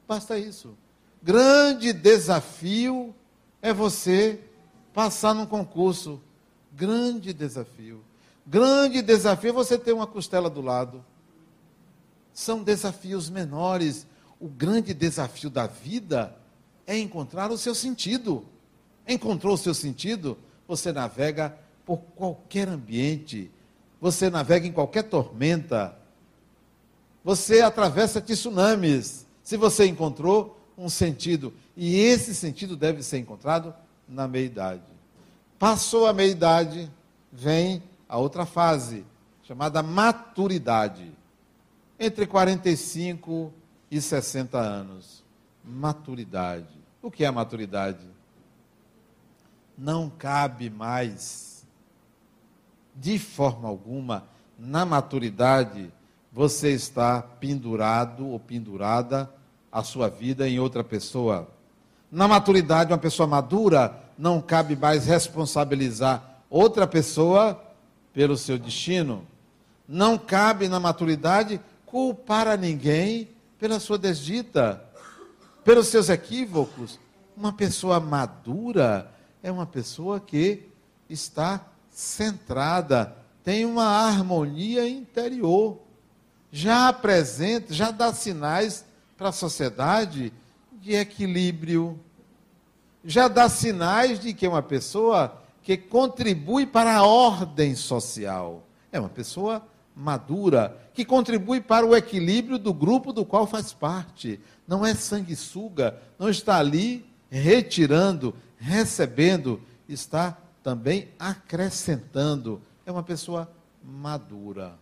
Basta 0.08 0.38
isso. 0.38 0.76
Grande 1.22 1.92
desafio 1.92 3.14
é 3.60 3.72
você 3.72 4.40
passar 4.94 5.34
num 5.34 5.44
concurso. 5.44 6.20
Grande 6.72 7.32
desafio. 7.32 8.02
Grande 8.46 9.02
desafio 9.02 9.50
é 9.50 9.52
você 9.52 9.76
ter 9.76 9.92
uma 9.92 10.06
costela 10.06 10.48
do 10.48 10.62
lado. 10.62 11.04
São 12.32 12.62
desafios 12.62 13.28
menores. 13.28 14.06
O 14.40 14.48
grande 14.48 14.94
desafio 14.94 15.50
da 15.50 15.66
vida 15.66 16.34
é 16.86 16.96
encontrar 16.96 17.50
o 17.50 17.58
seu 17.58 17.74
sentido. 17.74 18.46
Encontrou 19.06 19.54
o 19.54 19.58
seu 19.58 19.74
sentido? 19.74 20.36
Você 20.66 20.92
navega 20.92 21.56
por 21.84 21.98
qualquer 22.16 22.68
ambiente, 22.68 23.50
você 24.00 24.28
navega 24.28 24.66
em 24.66 24.72
qualquer 24.72 25.04
tormenta, 25.04 25.96
você 27.22 27.60
atravessa 27.60 28.20
tsunamis. 28.20 29.26
Se 29.42 29.56
você 29.56 29.86
encontrou 29.86 30.58
um 30.76 30.88
sentido, 30.88 31.54
e 31.76 31.96
esse 31.96 32.34
sentido 32.34 32.76
deve 32.76 33.02
ser 33.02 33.18
encontrado 33.18 33.74
na 34.08 34.26
meia-idade. 34.26 34.82
Passou 35.58 36.06
a 36.06 36.12
meia-idade, 36.12 36.90
vem 37.32 37.82
a 38.08 38.18
outra 38.18 38.44
fase, 38.44 39.04
chamada 39.42 39.82
maturidade. 39.82 41.12
Entre 41.98 42.26
45 42.26 43.52
e 43.90 44.00
60 44.00 44.58
anos. 44.58 45.24
Maturidade. 45.64 46.68
O 47.00 47.10
que 47.10 47.24
é 47.24 47.30
maturidade? 47.30 48.15
Não 49.76 50.10
cabe 50.10 50.70
mais, 50.70 51.66
de 52.94 53.18
forma 53.18 53.68
alguma, 53.68 54.24
na 54.58 54.86
maturidade, 54.86 55.92
você 56.32 56.70
está 56.70 57.20
pendurado 57.20 58.26
ou 58.26 58.40
pendurada 58.40 59.30
a 59.70 59.82
sua 59.82 60.08
vida 60.08 60.48
em 60.48 60.58
outra 60.58 60.82
pessoa. 60.82 61.48
Na 62.10 62.26
maturidade, 62.26 62.92
uma 62.92 62.98
pessoa 62.98 63.26
madura 63.26 64.02
não 64.16 64.40
cabe 64.40 64.76
mais 64.76 65.06
responsabilizar 65.06 66.42
outra 66.48 66.86
pessoa 66.86 67.62
pelo 68.14 68.36
seu 68.36 68.58
destino. 68.58 69.26
Não 69.86 70.16
cabe 70.16 70.68
na 70.68 70.80
maturidade 70.80 71.60
culpar 71.84 72.48
a 72.48 72.56
ninguém 72.56 73.28
pela 73.58 73.78
sua 73.78 73.98
desdita, 73.98 74.82
pelos 75.64 75.88
seus 75.88 76.08
equívocos. 76.08 76.98
Uma 77.36 77.52
pessoa 77.52 78.00
madura 78.00 79.10
é 79.46 79.52
uma 79.52 79.64
pessoa 79.64 80.18
que 80.18 80.64
está 81.08 81.64
centrada, 81.88 83.16
tem 83.44 83.64
uma 83.64 83.84
harmonia 83.84 84.88
interior, 84.88 85.78
já 86.50 86.88
apresenta, 86.88 87.72
já 87.72 87.92
dá 87.92 88.12
sinais 88.12 88.84
para 89.16 89.28
a 89.28 89.32
sociedade 89.32 90.32
de 90.72 90.94
equilíbrio, 90.96 91.96
já 93.04 93.28
dá 93.28 93.48
sinais 93.48 94.18
de 94.18 94.34
que 94.34 94.44
é 94.44 94.48
uma 94.48 94.64
pessoa 94.64 95.40
que 95.62 95.76
contribui 95.76 96.66
para 96.66 96.96
a 96.96 97.06
ordem 97.06 97.76
social. 97.76 98.64
É 98.90 98.98
uma 98.98 99.08
pessoa 99.08 99.64
madura, 99.94 100.76
que 100.92 101.04
contribui 101.04 101.60
para 101.60 101.86
o 101.86 101.94
equilíbrio 101.94 102.58
do 102.58 102.74
grupo 102.74 103.12
do 103.12 103.24
qual 103.24 103.46
faz 103.46 103.72
parte. 103.72 104.40
Não 104.66 104.84
é 104.84 104.92
sanguessuga, 104.92 105.96
não 106.18 106.28
está 106.28 106.58
ali 106.58 107.06
retirando, 107.30 108.34
recebendo, 108.58 109.60
está 109.88 110.36
também 110.62 111.08
acrescentando. 111.18 112.60
É 112.84 112.92
uma 112.92 113.02
pessoa 113.02 113.50
madura. 113.82 114.74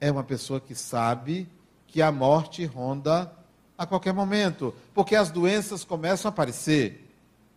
É 0.00 0.10
uma 0.10 0.24
pessoa 0.24 0.60
que 0.60 0.74
sabe 0.74 1.48
que 1.86 2.00
a 2.00 2.10
morte 2.10 2.64
ronda 2.64 3.30
a 3.76 3.86
qualquer 3.86 4.12
momento, 4.12 4.74
porque 4.94 5.16
as 5.16 5.30
doenças 5.30 5.84
começam 5.84 6.28
a 6.28 6.32
aparecer 6.32 7.06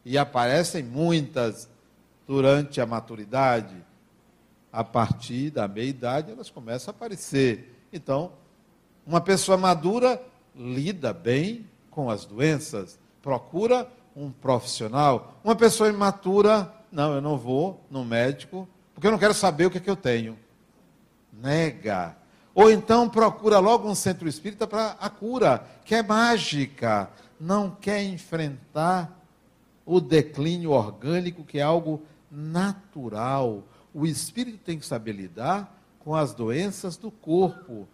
e 0.06 0.18
aparecem 0.18 0.82
muitas 0.84 1.70
durante 2.28 2.82
a 2.82 2.86
maturidade. 2.86 3.76
A 4.72 4.84
partir 4.84 5.52
da 5.52 5.68
meia-idade, 5.68 6.32
elas 6.32 6.50
começam 6.50 6.92
a 6.92 6.96
aparecer. 6.96 7.86
Então, 7.92 8.32
uma 9.06 9.22
pessoa 9.22 9.58
madura 9.58 10.22
lida 10.56 11.14
bem 11.14 11.66
com 11.92 12.10
as 12.10 12.26
doenças, 12.26 12.98
procura 13.22 13.88
um 14.16 14.32
profissional. 14.32 15.36
Uma 15.44 15.56
pessoa 15.56 15.90
imatura, 15.90 16.74
não, 16.92 17.14
eu 17.14 17.22
não 17.22 17.38
vou 17.38 17.84
no 17.90 18.04
médico, 18.06 18.68
porque 18.94 19.08
eu 19.08 19.12
não 19.12 19.20
quero 19.20 19.34
saber 19.34 19.66
o 19.66 19.72
que, 19.72 19.78
é 19.78 19.82
que 19.82 19.90
eu 19.90 19.96
tenho. 19.96 20.38
Nega 21.32 22.16
ou 22.56 22.72
então 22.72 23.10
procura 23.10 23.60
logo 23.60 23.90
um 23.90 23.96
centro 23.96 24.28
espírita 24.28 24.68
para 24.68 24.96
a 25.00 25.10
cura, 25.10 25.66
que 25.84 25.96
é 25.96 26.04
mágica. 26.04 27.10
Não 27.40 27.72
quer 27.72 28.04
enfrentar 28.04 29.20
o 29.86 30.00
declínio 30.00 30.72
orgânico, 30.72 31.44
que 31.44 31.58
é 31.58 31.64
algo 31.64 32.04
natural. 32.30 33.64
O 33.94 34.06
espírito 34.06 34.60
tem 34.60 34.78
que 34.78 34.86
saber 34.86 35.14
lidar 35.14 35.80
com 36.00 36.16
as 36.16 36.34
doenças 36.34 36.96
do 36.96 37.10
corpo, 37.10 37.88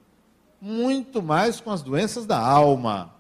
muito 0.60 1.22
mais 1.22 1.62
com 1.62 1.72
as 1.72 1.82
doenças 1.82 2.26
da 2.26 2.38
alma. 2.38 3.14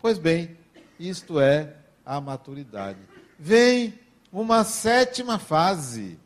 Pois 0.00 0.18
bem, 0.18 0.56
isto 0.98 1.38
é 1.38 1.74
a 2.04 2.20
maturidade. 2.20 2.98
Vem 3.38 3.98
uma 4.32 4.64
sétima 4.64 5.38
fase: 5.38 6.18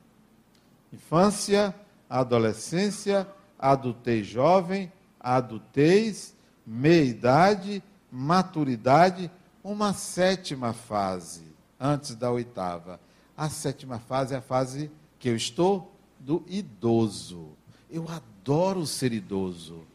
infância, 0.93 1.75
adolescência, 2.09 3.27
adultez 3.59 4.27
jovem, 4.27 4.93
adultez, 5.19 6.35
meia-idade, 6.67 7.83
maturidade, 8.11 9.31
uma 9.63 9.93
sétima 9.93 10.73
fase, 10.73 11.45
antes 11.79 12.15
da 12.15 12.31
oitava. 12.31 13.01
A 13.37 13.49
sétima 13.49 13.99
fase 13.99 14.35
é 14.35 14.39
a 14.39 14.43
fase 14.43 14.91
que 15.19 15.29
eu 15.29 15.37
estou 15.37 15.95
do 16.19 16.45
idoso. 16.49 17.51
Eu 17.91 18.07
adoro 18.09 18.87
ser 18.87 19.13
idoso. 19.13 19.87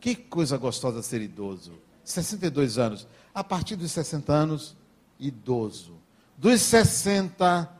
Que 0.00 0.14
coisa 0.14 0.56
gostosa 0.56 1.02
ser 1.02 1.20
idoso. 1.20 1.72
62 2.04 2.78
anos. 2.78 3.06
A 3.34 3.44
partir 3.44 3.76
dos 3.76 3.92
60 3.92 4.32
anos, 4.32 4.76
idoso. 5.18 5.94
Dos 6.36 6.60
60 6.62 7.70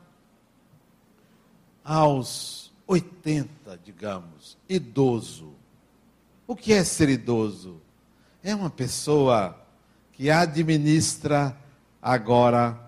aos 1.83 2.71
80, 2.87 3.79
digamos, 3.83 4.57
idoso. 4.67 5.53
O 6.45 6.55
que 6.55 6.73
é 6.73 6.83
ser 6.83 7.09
idoso? 7.09 7.79
É 8.43 8.53
uma 8.53 8.69
pessoa 8.69 9.59
que 10.13 10.29
administra 10.29 11.55
agora 12.01 12.79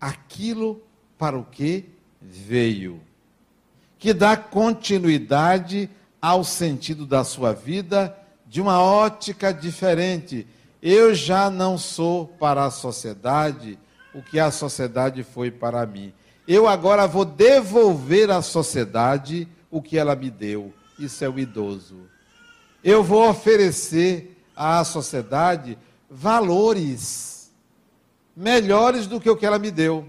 aquilo 0.00 0.82
para 1.18 1.38
o 1.38 1.44
que 1.44 1.88
veio, 2.20 3.00
que 3.98 4.12
dá 4.12 4.36
continuidade 4.36 5.88
ao 6.20 6.42
sentido 6.44 7.06
da 7.06 7.24
sua 7.24 7.52
vida 7.52 8.16
de 8.46 8.60
uma 8.60 8.80
ótica 8.80 9.52
diferente. 9.52 10.46
Eu 10.82 11.14
já 11.14 11.50
não 11.50 11.78
sou 11.78 12.26
para 12.26 12.64
a 12.64 12.70
sociedade 12.70 13.78
o 14.14 14.22
que 14.22 14.38
a 14.38 14.50
sociedade 14.50 15.22
foi 15.22 15.50
para 15.50 15.84
mim 15.86 16.12
eu 16.46 16.68
agora 16.68 17.06
vou 17.06 17.24
devolver 17.24 18.30
à 18.30 18.40
sociedade 18.40 19.48
o 19.70 19.82
que 19.82 19.98
ela 19.98 20.14
me 20.14 20.30
deu. 20.30 20.72
Isso 20.98 21.24
é 21.24 21.28
o 21.28 21.38
idoso. 21.38 21.96
Eu 22.84 23.02
vou 23.02 23.28
oferecer 23.28 24.40
à 24.54 24.84
sociedade 24.84 25.76
valores 26.08 27.50
melhores 28.36 29.06
do 29.06 29.20
que 29.20 29.28
o 29.28 29.36
que 29.36 29.44
ela 29.44 29.58
me 29.58 29.70
deu. 29.70 30.06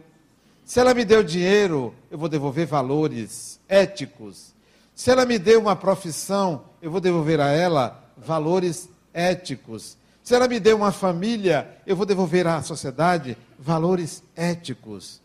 Se 0.64 0.80
ela 0.80 0.94
me 0.94 1.04
deu 1.04 1.24
dinheiro, 1.24 1.96
eu 2.12 2.18
vou 2.18 2.30
devolver 2.30 2.68
valores 2.68 3.60
éticos. 3.68 4.54
Se 4.94 5.10
ela 5.10 5.26
me 5.26 5.40
deu 5.40 5.60
uma 5.60 5.76
profissão, 5.76 6.66
eu 6.82 6.92
vou 6.92 7.02
devolver 7.02 7.40
a 7.40 7.48
ela 7.48 8.04
valores 8.16 8.90
éticos. 9.14 9.98
Se 10.28 10.36
ela 10.36 10.46
me 10.46 10.60
deu 10.60 10.76
uma 10.76 10.92
família, 10.92 11.80
eu 11.88 11.96
vou 11.96 12.06
devolver 12.06 12.46
à 12.46 12.62
sociedade 12.62 13.38
valores 13.58 14.22
éticos 14.36 15.22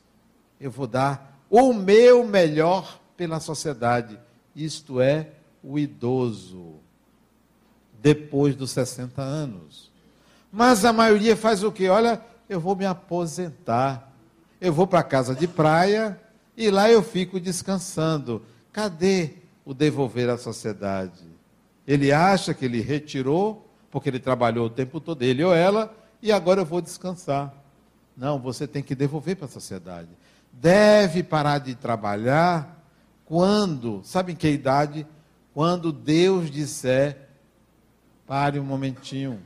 eu 0.61 0.71
vou 0.71 0.87
dar 0.87 1.41
o 1.51 1.73
meu 1.73 2.25
melhor 2.25 3.01
pela 3.17 3.41
sociedade. 3.41 4.17
Isto 4.55 5.01
é 5.01 5.31
o 5.61 5.77
idoso, 5.77 6.75
depois 8.01 8.55
dos 8.55 8.71
60 8.71 9.21
anos. 9.21 9.91
Mas 10.53 10.85
a 10.85 10.93
maioria 10.93 11.37
faz 11.37 11.65
o 11.65 11.73
quê? 11.73 11.88
Olha, 11.88 12.23
eu 12.49 12.61
vou 12.61 12.77
me 12.77 12.87
aposentar. 12.87 14.09
Eu 14.61 14.73
vou 14.73 14.87
para 14.87 15.01
a 15.01 15.03
casa 15.03 15.35
de 15.35 15.49
praia 15.49 16.17
e 16.57 16.71
lá 16.71 16.88
eu 16.88 17.03
fico 17.03 17.40
descansando. 17.40 18.40
Cadê 18.73 19.31
o 19.65 19.75
devolver 19.75 20.31
à 20.31 20.38
sociedade? 20.38 21.25
Ele 21.85 22.13
acha 22.13 22.55
que 22.55 22.67
ele 22.67 22.81
retirou, 22.81 23.69
porque 23.93 24.09
ele 24.09 24.19
trabalhou 24.19 24.67
o 24.67 24.71
tempo 24.71 24.99
todo, 24.99 25.23
ele 25.23 25.45
ou 25.45 25.55
ela, 25.55 25.95
e 26.21 26.33
agora 26.33 26.63
eu 26.63 26.67
vou 26.67 26.81
descansar. 26.81 27.55
Não, 28.17 28.40
você 28.40 28.67
tem 28.67 28.83
que 28.83 28.97
devolver 28.97 29.37
para 29.37 29.47
a 29.47 29.49
sociedade 29.49 30.09
deve 30.53 31.23
parar 31.23 31.59
de 31.59 31.75
trabalhar 31.75 32.79
quando, 33.25 34.03
sabe 34.05 34.33
em 34.33 34.37
que 34.37 34.49
idade? 34.49 35.07
Quando 35.55 35.90
Deus 35.90 36.51
disser, 36.51 37.29
pare 38.27 38.61
um 38.61 38.65
momentinho. 38.65 39.40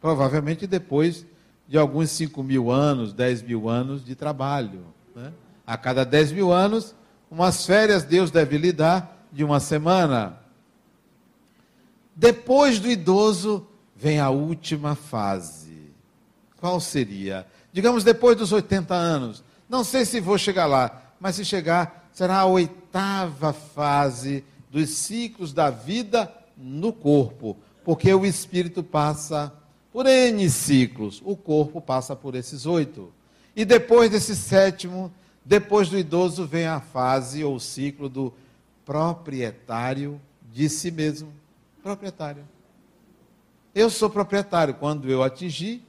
Provavelmente 0.00 0.66
depois 0.66 1.24
de 1.68 1.78
alguns 1.78 2.10
5 2.10 2.42
mil 2.42 2.70
anos, 2.70 3.12
10 3.12 3.42
mil 3.42 3.68
anos 3.68 4.04
de 4.04 4.14
trabalho. 4.14 4.84
Né? 5.14 5.32
A 5.66 5.76
cada 5.76 6.04
10 6.04 6.32
mil 6.32 6.52
anos, 6.52 6.94
umas 7.30 7.64
férias 7.64 8.02
Deus 8.02 8.30
deve 8.30 8.58
lhe 8.58 8.72
dar 8.72 9.26
de 9.32 9.44
uma 9.44 9.60
semana. 9.60 10.38
Depois 12.14 12.78
do 12.78 12.88
idoso, 12.88 13.66
vem 13.94 14.20
a 14.20 14.30
última 14.30 14.94
fase. 14.94 15.92
Qual 16.60 16.80
seria? 16.80 17.46
Digamos, 17.72 18.04
depois 18.04 18.36
dos 18.36 18.52
80 18.52 18.94
anos. 18.94 19.42
Não 19.68 19.82
sei 19.82 20.04
se 20.04 20.20
vou 20.20 20.38
chegar 20.38 20.66
lá, 20.66 21.12
mas 21.18 21.36
se 21.36 21.44
chegar, 21.44 22.08
será 22.12 22.40
a 22.40 22.46
oitava 22.46 23.52
fase 23.52 24.44
dos 24.70 24.90
ciclos 24.90 25.52
da 25.52 25.70
vida 25.70 26.32
no 26.56 26.92
corpo, 26.92 27.56
porque 27.84 28.12
o 28.12 28.24
espírito 28.24 28.82
passa 28.82 29.52
por 29.92 30.06
N 30.06 30.48
ciclos, 30.50 31.22
o 31.24 31.36
corpo 31.36 31.80
passa 31.80 32.16
por 32.16 32.34
esses 32.34 32.66
oito. 32.66 33.12
E 33.54 33.64
depois 33.64 34.10
desse 34.10 34.34
sétimo, 34.34 35.12
depois 35.44 35.88
do 35.88 35.98
idoso, 35.98 36.46
vem 36.46 36.66
a 36.66 36.80
fase 36.80 37.44
ou 37.44 37.60
ciclo 37.60 38.08
do 38.08 38.32
proprietário 38.84 40.20
de 40.52 40.68
si 40.68 40.90
mesmo. 40.90 41.32
Proprietário. 41.84 42.44
Eu 43.74 43.90
sou 43.90 44.08
proprietário. 44.08 44.72
Quando 44.72 45.10
eu 45.10 45.22
atingir 45.22 45.86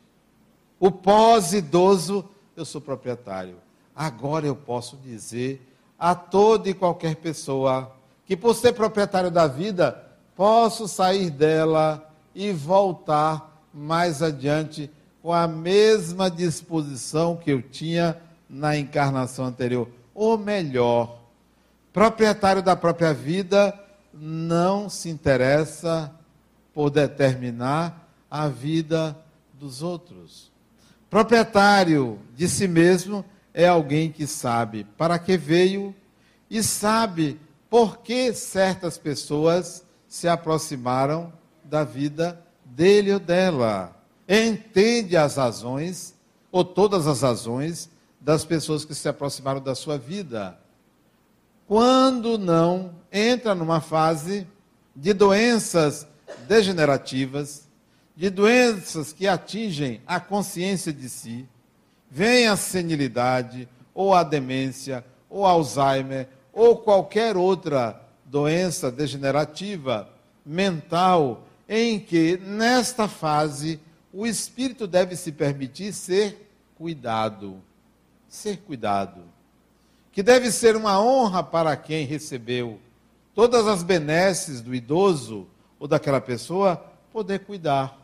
o 0.78 0.92
pós-idoso, 0.92 2.30
eu 2.54 2.66
sou 2.66 2.82
proprietário. 2.82 3.56
Agora 3.96 4.46
eu 4.46 4.58
posso 4.58 4.98
dizer 4.98 5.66
a 5.98 6.14
toda 6.14 6.70
e 6.70 6.74
qualquer 6.74 7.16
pessoa 7.16 7.96
que, 8.26 8.36
por 8.36 8.54
ser 8.56 8.74
proprietário 8.74 9.32
da 9.32 9.48
vida, 9.48 10.06
posso 10.36 10.86
sair 10.86 11.30
dela 11.30 12.12
e 12.36 12.52
voltar 12.52 13.64
mais 13.74 14.22
adiante 14.22 14.92
com 15.24 15.32
a 15.32 15.48
mesma 15.48 16.30
disposição 16.30 17.38
que 17.38 17.50
eu 17.50 17.62
tinha 17.62 18.22
na 18.50 18.78
encarnação 18.78 19.46
anterior. 19.46 19.88
Ou 20.14 20.38
melhor, 20.38 21.20
proprietário 21.94 22.62
da 22.62 22.76
própria 22.76 23.14
vida 23.14 23.74
não 24.16 24.90
se 24.90 25.10
interessa 25.10 26.12
por 26.74 26.90
determinar 26.90 28.10
a 28.30 28.48
vida 28.48 29.18
dos 29.54 29.82
outros. 29.82 30.52
Proprietário 31.10 32.20
de 32.36 32.48
si 32.48 32.68
mesmo 32.68 33.24
é 33.54 33.68
alguém 33.68 34.12
que 34.12 34.26
sabe 34.26 34.86
para 34.98 35.18
que 35.20 35.38
veio 35.38 35.96
e 36.50 36.62
sabe 36.64 37.40
por 37.70 38.00
que 38.00 38.34
certas 38.34 38.98
pessoas 38.98 39.84
se 40.08 40.28
aproximaram 40.28 41.32
da 41.64 41.84
vida 41.84 42.42
dele 42.64 43.14
ou 43.14 43.20
dela. 43.20 43.96
Entende 44.28 45.16
as 45.16 45.36
razões, 45.36 46.16
ou 46.52 46.64
todas 46.64 47.08
as 47.08 47.22
razões, 47.22 47.90
das 48.20 48.44
pessoas 48.44 48.84
que 48.84 48.96
se 48.96 49.08
aproximaram 49.08 49.62
da 49.62 49.76
sua 49.76 49.98
vida. 49.98 50.58
Quando 51.68 52.38
não 52.38 52.94
entra 53.16 53.56
numa 53.56 53.80
fase 53.80 54.46
de 54.94 55.14
doenças 55.14 56.06
degenerativas, 56.50 57.66
de 58.14 58.30
doenças 58.30 59.14
que 59.14 59.26
atingem 59.26 60.02
a 60.06 60.20
consciência 60.20 60.92
de 60.92 61.08
si, 61.08 61.48
vem 62.12 62.48
a 62.48 62.58
senilidade, 62.58 63.70
ou 63.94 64.14
a 64.14 64.22
demência, 64.22 65.06
ou 65.30 65.46
Alzheimer, 65.46 66.28
ou 66.52 66.78
qualquer 66.78 67.38
outra 67.38 68.02
doença 68.26 68.92
degenerativa 68.92 70.10
mental, 70.46 71.48
em 71.70 71.98
que, 71.98 72.38
nesta 72.38 73.08
fase, 73.08 73.80
o 74.12 74.28
espírito 74.28 74.86
deve 74.86 75.16
se 75.16 75.32
permitir 75.32 75.94
ser 75.94 76.52
cuidado. 76.76 77.62
Ser 78.28 78.58
cuidado. 78.58 79.22
Que 80.12 80.22
deve 80.22 80.52
ser 80.52 80.76
uma 80.76 81.02
honra 81.02 81.42
para 81.42 81.76
quem 81.78 82.06
recebeu 82.06 82.80
todas 83.36 83.68
as 83.68 83.84
benesses 83.84 84.62
do 84.62 84.74
idoso 84.74 85.46
ou 85.78 85.88
daquela 85.88 86.22
pessoa, 86.22 86.78
poder 87.12 87.40
cuidar, 87.40 88.00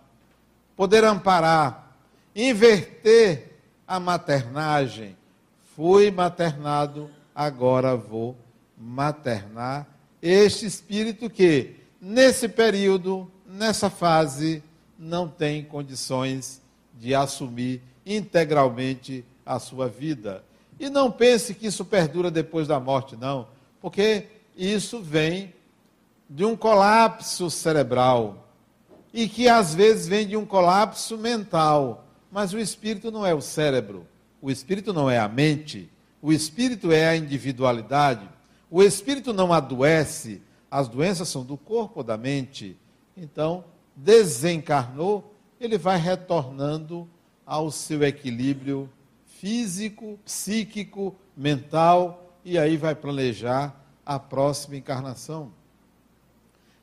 poder 0.75 1.05
amparar, 1.05 1.95
inverter 2.35 3.59
a 3.87 3.99
maternagem. 3.99 5.17
Fui 5.75 6.11
maternado, 6.11 7.09
agora 7.33 7.95
vou 7.95 8.35
maternar 8.77 9.87
este 10.21 10.65
espírito 10.65 11.29
que, 11.29 11.77
nesse 11.99 12.47
período, 12.49 13.31
nessa 13.45 13.89
fase, 13.89 14.61
não 14.99 15.27
tem 15.27 15.63
condições 15.63 16.61
de 16.93 17.15
assumir 17.15 17.81
integralmente 18.05 19.25
a 19.45 19.57
sua 19.59 19.87
vida. 19.87 20.43
E 20.79 20.89
não 20.89 21.09
pense 21.11 21.53
que 21.53 21.67
isso 21.67 21.85
perdura 21.85 22.29
depois 22.29 22.67
da 22.67 22.79
morte, 22.79 23.15
não, 23.15 23.47
porque 23.79 24.27
isso 24.69 25.01
vem 25.01 25.55
de 26.29 26.45
um 26.45 26.55
colapso 26.55 27.49
cerebral 27.49 28.47
e 29.11 29.27
que 29.27 29.49
às 29.49 29.73
vezes 29.73 30.07
vem 30.07 30.27
de 30.27 30.37
um 30.37 30.45
colapso 30.45 31.17
mental. 31.17 32.05
Mas 32.31 32.53
o 32.53 32.59
espírito 32.59 33.11
não 33.11 33.25
é 33.25 33.33
o 33.33 33.41
cérebro, 33.41 34.05
o 34.39 34.51
espírito 34.51 34.93
não 34.93 35.09
é 35.09 35.17
a 35.17 35.27
mente, 35.27 35.89
o 36.21 36.31
espírito 36.31 36.91
é 36.91 37.07
a 37.07 37.17
individualidade. 37.17 38.29
O 38.69 38.83
espírito 38.83 39.33
não 39.33 39.51
adoece, 39.51 40.41
as 40.69 40.87
doenças 40.87 41.27
são 41.27 41.43
do 41.43 41.57
corpo 41.57 42.01
ou 42.01 42.03
da 42.03 42.15
mente. 42.15 42.77
Então, 43.17 43.65
desencarnou, 43.95 45.33
ele 45.59 45.77
vai 45.77 45.97
retornando 45.97 47.09
ao 47.45 47.71
seu 47.71 48.03
equilíbrio 48.03 48.87
físico, 49.25 50.19
psíquico, 50.23 51.15
mental, 51.35 52.37
e 52.45 52.57
aí 52.57 52.77
vai 52.77 52.93
planejar 52.93 53.80
a 54.15 54.19
próxima 54.19 54.75
encarnação. 54.75 55.51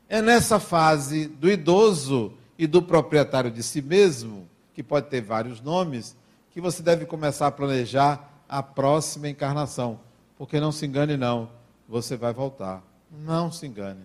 É 0.09 0.23
nessa 0.23 0.59
fase 0.59 1.27
do 1.27 1.51
idoso 1.51 2.33
e 2.59 2.67
do 2.67 2.83
proprietário 2.83 3.51
de 3.51 3.63
si 3.63 3.83
mesmo 3.83 4.49
que 4.73 4.83
pode 4.83 5.09
ter 5.09 5.21
vários 5.21 5.61
nomes, 5.61 6.17
que 6.51 6.61
você 6.61 6.83
deve 6.83 7.05
começar 7.05 7.49
a 7.49 7.53
planejar 7.53 8.43
a 8.49 8.63
próxima 8.63 9.29
encarnação. 9.29 10.01
Porque 10.39 10.59
não 10.59 10.73
se 10.73 10.87
engane, 10.87 11.17
não, 11.17 11.51
você 11.87 12.17
vai 12.17 12.33
voltar. 12.33 12.83
Não 13.11 13.53
se 13.53 13.67
engane. 13.67 14.05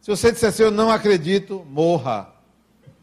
Se 0.00 0.10
você 0.10 0.30
disser 0.30 0.50
assim, 0.50 0.62
eu 0.62 0.70
não 0.70 0.90
acredito, 0.90 1.66
morra. 1.68 2.32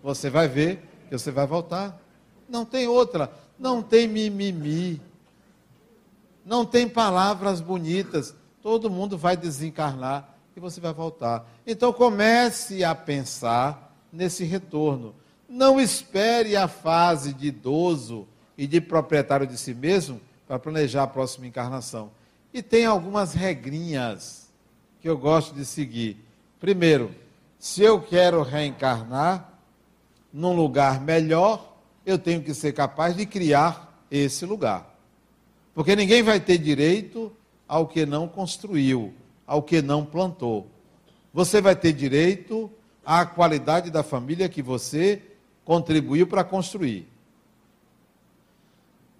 Você 0.02 0.30
vai 0.30 0.48
ver 0.48 0.88
que 1.10 1.18
você 1.18 1.32
vai 1.32 1.46
voltar. 1.46 2.00
Não 2.48 2.64
tem 2.64 2.88
outra. 2.88 3.30
Não 3.60 3.82
tem 3.82 4.08
mimimi. 4.08 5.02
Não 6.46 6.66
tem 6.66 6.88
palavras 6.88 7.60
bonitas. 7.60 8.34
Todo 8.64 8.90
mundo 8.90 9.18
vai 9.18 9.36
desencarnar 9.36 10.38
e 10.56 10.60
você 10.60 10.80
vai 10.80 10.94
voltar. 10.94 11.46
Então 11.68 11.92
comece 11.92 12.82
a 12.82 12.96
pensar 12.96 13.94
nesse 14.12 14.46
retorno. 14.46 15.14
Não 15.50 15.82
espere 15.82 16.56
a 16.56 16.70
fase 16.70 17.34
de 17.34 17.48
idoso 17.48 18.26
e 18.58 18.66
de 18.66 18.80
proprietário 18.80 19.46
de 19.46 19.58
si 19.58 19.74
mesmo 19.74 20.22
para 20.48 20.58
planejar 20.58 21.04
a 21.04 21.08
próxima 21.08 21.46
encarnação. 21.46 22.10
E 22.54 22.62
tem 22.62 22.86
algumas 22.86 23.34
regrinhas 23.34 24.50
que 25.02 25.10
eu 25.10 25.18
gosto 25.18 25.54
de 25.54 25.66
seguir. 25.66 26.18
Primeiro, 26.60 27.14
se 27.60 27.82
eu 27.84 28.02
quero 28.02 28.42
reencarnar 28.44 29.60
num 30.32 30.56
lugar 30.56 31.02
melhor, 31.02 31.76
eu 32.06 32.18
tenho 32.18 32.42
que 32.42 32.54
ser 32.54 32.72
capaz 32.72 33.16
de 33.16 33.26
criar 33.26 34.06
esse 34.10 34.46
lugar. 34.46 34.96
Porque 35.74 35.96
ninguém 35.96 36.24
vai 36.24 36.40
ter 36.40 36.58
direito 36.58 37.32
ao 37.74 37.88
que 37.88 38.06
não 38.06 38.28
construiu, 38.28 39.12
ao 39.48 39.64
que 39.64 39.82
não 39.82 40.06
plantou. 40.06 40.68
Você 41.34 41.60
vai 41.60 41.76
ter 41.76 41.92
direito 41.92 42.70
à 43.04 43.26
qualidade 43.26 43.90
da 43.90 44.04
família 44.04 44.48
que 44.48 44.62
você 44.62 45.20
contribuiu 45.66 46.28
para 46.28 46.44
construir. 46.44 47.08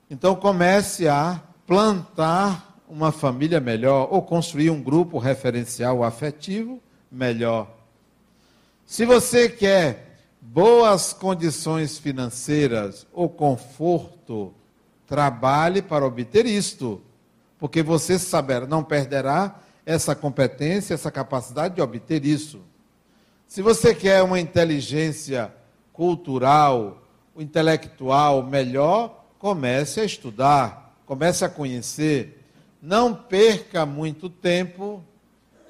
Então 0.08 0.36
comece 0.36 1.08
a 1.08 1.42
plantar 1.66 2.80
uma 2.88 3.12
família 3.12 3.60
melhor 3.60 4.08
ou 4.12 4.22
construir 4.22 4.70
um 4.70 4.84
grupo 4.84 5.18
referencial 5.18 6.04
afetivo 6.04 6.80
melhor. 7.12 7.76
Se 8.86 9.04
você 9.04 9.50
quer 9.50 10.20
boas 10.40 11.12
condições 11.12 11.98
financeiras 11.98 13.08
ou 13.12 13.28
conforto, 13.28 14.54
trabalhe 15.08 15.82
para 15.82 16.06
obter 16.06 16.46
isto, 16.46 17.02
porque 17.64 17.82
você 17.82 18.20
saberá, 18.20 18.68
não 18.68 18.84
perderá 18.84 19.58
essa 19.86 20.14
competência, 20.14 20.96
essa 20.96 21.10
capacidade 21.10 21.76
de 21.76 21.82
obter 21.82 22.26
isso. 22.26 22.60
Se 23.48 23.62
você 23.62 23.96
quer 23.96 24.22
uma 24.22 24.38
inteligência 24.38 25.50
cultural, 25.94 27.02
intelectual 27.38 28.44
melhor, 28.44 29.24
comece 29.40 30.02
a 30.02 30.04
estudar, 30.04 30.94
comece 31.06 31.46
a 31.46 31.50
conhecer. 31.50 32.46
Não 32.82 33.16
perca 33.16 33.86
muito 33.86 34.30
tempo 34.30 35.02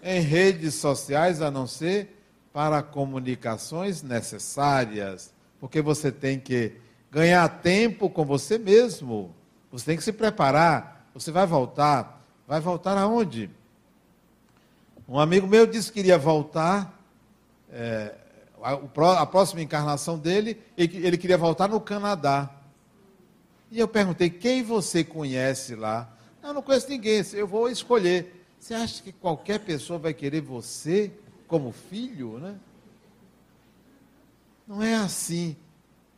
em 0.02 0.20
redes 0.20 0.74
sociais, 0.74 1.44
a 1.44 1.52
não 1.52 1.68
ser 1.68 2.26
para 2.52 2.82
comunicações 2.82 4.02
necessárias, 4.02 5.32
porque 5.60 5.80
você 5.80 6.12
tem 6.12 6.40
que 6.40 6.72
ganhar 7.12 7.48
tempo 7.62 8.10
com 8.10 8.26
você 8.26 8.58
mesmo. 8.58 9.36
Você 9.72 9.86
tem 9.86 9.96
que 9.96 10.04
se 10.04 10.12
preparar. 10.12 10.93
Você 11.14 11.32
vai 11.32 11.46
voltar. 11.46 12.22
Vai 12.48 12.60
voltar 12.60 12.98
aonde? 12.98 13.50
Um 15.08 15.20
amigo 15.20 15.48
meu 15.48 15.66
disse 15.68 15.92
que 15.92 16.00
iria 16.00 16.18
voltar 16.18 17.00
é, 17.72 18.16
a, 18.62 19.26
próxima 19.26 19.62
encarnação 19.62 20.18
dele, 20.18 20.62
ele 20.78 21.18
queria 21.18 21.38
voltar 21.38 21.68
no 21.68 21.80
Canadá. 21.80 22.50
E 23.72 23.80
eu 23.80 23.88
perguntei, 23.88 24.30
quem 24.30 24.64
você 24.64 25.04
conhece 25.04 25.76
lá? 25.76 26.12
Não, 26.42 26.54
não 26.54 26.62
conheço 26.62 26.90
ninguém, 26.90 27.24
eu 27.34 27.48
vou 27.48 27.70
escolher. 27.70 28.46
Você 28.60 28.74
acha 28.74 29.02
que 29.02 29.12
qualquer 29.12 29.60
pessoa 29.60 30.00
vai 30.00 30.14
querer 30.14 30.42
você 30.42 31.12
como 31.48 31.72
filho, 31.72 32.40
né? 32.40 32.56
Não 34.68 34.82
é 34.82 34.96
assim. 34.96 35.56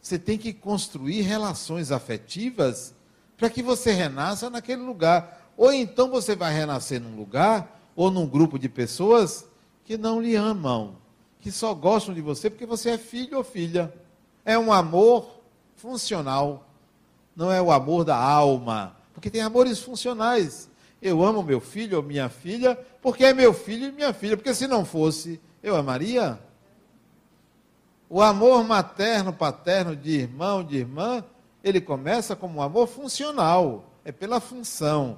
Você 0.01 0.19
tem 0.19 0.37
que 0.37 0.53
construir 0.53 1.21
relações 1.21 1.91
afetivas 1.91 2.94
para 3.37 3.49
que 3.49 3.61
você 3.61 3.91
renasça 3.91 4.49
naquele 4.49 4.81
lugar. 4.81 5.51
Ou 5.57 5.71
então 5.71 6.09
você 6.09 6.35
vai 6.35 6.53
renascer 6.53 6.99
num 6.99 7.15
lugar 7.15 7.81
ou 7.95 8.11
num 8.11 8.27
grupo 8.27 8.59
de 8.59 8.67
pessoas 8.67 9.45
que 9.83 9.97
não 9.97 10.21
lhe 10.21 10.35
amam, 10.35 10.95
que 11.39 11.51
só 11.51 11.73
gostam 11.73 12.13
de 12.13 12.21
você 12.21 12.49
porque 12.49 12.65
você 12.65 12.91
é 12.91 12.97
filho 12.97 13.37
ou 13.37 13.43
filha. 13.43 13.93
É 14.43 14.57
um 14.57 14.71
amor 14.71 15.39
funcional, 15.75 16.67
não 17.35 17.51
é 17.51 17.61
o 17.61 17.71
amor 17.71 18.03
da 18.03 18.17
alma, 18.17 18.95
porque 19.13 19.29
tem 19.29 19.41
amores 19.41 19.79
funcionais. 19.79 20.69
Eu 21.01 21.23
amo 21.23 21.43
meu 21.43 21.59
filho 21.59 21.97
ou 21.97 22.03
minha 22.03 22.29
filha 22.29 22.77
porque 23.01 23.23
é 23.23 23.33
meu 23.33 23.53
filho 23.53 23.87
e 23.87 23.91
minha 23.91 24.13
filha, 24.13 24.35
porque 24.35 24.53
se 24.53 24.67
não 24.67 24.83
fosse, 24.83 25.39
eu 25.61 25.75
amaria. 25.75 26.39
O 28.09 28.21
amor 28.21 28.63
materno, 28.63 29.31
paterno, 29.31 29.95
de 29.95 30.11
irmão, 30.11 30.63
de 30.63 30.77
irmã, 30.77 31.23
ele 31.65 31.81
começa 31.81 32.35
como 32.35 32.59
um 32.59 32.61
amor 32.61 32.87
funcional, 32.87 33.89
é 34.05 34.11
pela 34.11 34.39
função. 34.39 35.17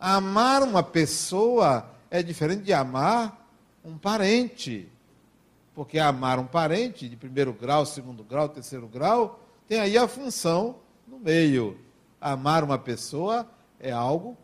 Amar 0.00 0.64
uma 0.64 0.82
pessoa 0.82 1.88
é 2.10 2.24
diferente 2.24 2.64
de 2.64 2.72
amar 2.72 3.48
um 3.84 3.96
parente. 3.96 4.88
Porque 5.76 6.00
amar 6.00 6.40
um 6.40 6.46
parente 6.46 7.08
de 7.08 7.14
primeiro 7.14 7.52
grau, 7.52 7.86
segundo 7.86 8.24
grau, 8.24 8.48
terceiro 8.48 8.88
grau, 8.88 9.38
tem 9.68 9.78
aí 9.78 9.96
a 9.96 10.08
função 10.08 10.74
no 11.06 11.20
meio. 11.20 11.78
Amar 12.20 12.64
uma 12.64 12.78
pessoa 12.78 13.48
é 13.78 13.92
algo 13.92 14.36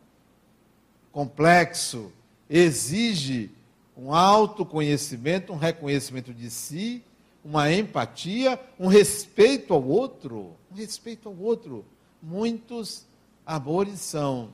complexo, 1.11 2.13
exige 2.49 3.51
um 3.97 4.15
autoconhecimento, 4.15 5.53
um 5.53 5.57
reconhecimento 5.57 6.33
de 6.33 6.49
si, 6.49 7.03
uma 7.45 7.73
empatia, 7.73 8.61
um 8.79 8.87
respeito 8.87 9.75
ao 9.75 9.83
outro. 9.83 10.57
Um 10.71 10.77
respeito 10.77 11.29
ao 11.29 11.37
outro. 11.37 11.85
Muitos 12.23 13.05
amores 13.45 14.01
são, 14.01 14.53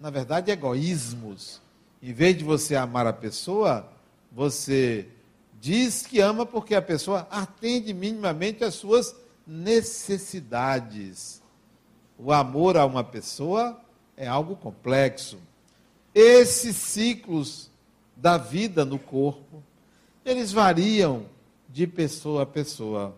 na 0.00 0.10
verdade, 0.10 0.50
egoísmos. 0.50 1.60
Em 2.02 2.12
vez 2.12 2.36
de 2.36 2.44
você 2.44 2.74
amar 2.76 3.06
a 3.06 3.12
pessoa, 3.12 3.86
você 4.32 5.06
diz 5.60 6.06
que 6.06 6.20
ama 6.20 6.46
porque 6.46 6.74
a 6.74 6.80
pessoa 6.80 7.28
atende 7.30 7.92
minimamente 7.92 8.64
às 8.64 8.74
suas 8.74 9.14
necessidades. 9.46 11.42
O 12.18 12.32
amor 12.32 12.76
a 12.76 12.86
uma 12.86 13.04
pessoa 13.04 13.78
é 14.16 14.26
algo 14.26 14.56
complexo. 14.56 15.38
Esses 16.14 16.76
ciclos 16.76 17.70
da 18.16 18.38
vida 18.38 18.84
no 18.84 18.98
corpo, 18.98 19.62
eles 20.24 20.52
variam 20.52 21.26
de 21.72 21.86
pessoa 21.86 22.42
a 22.42 22.46
pessoa. 22.46 23.14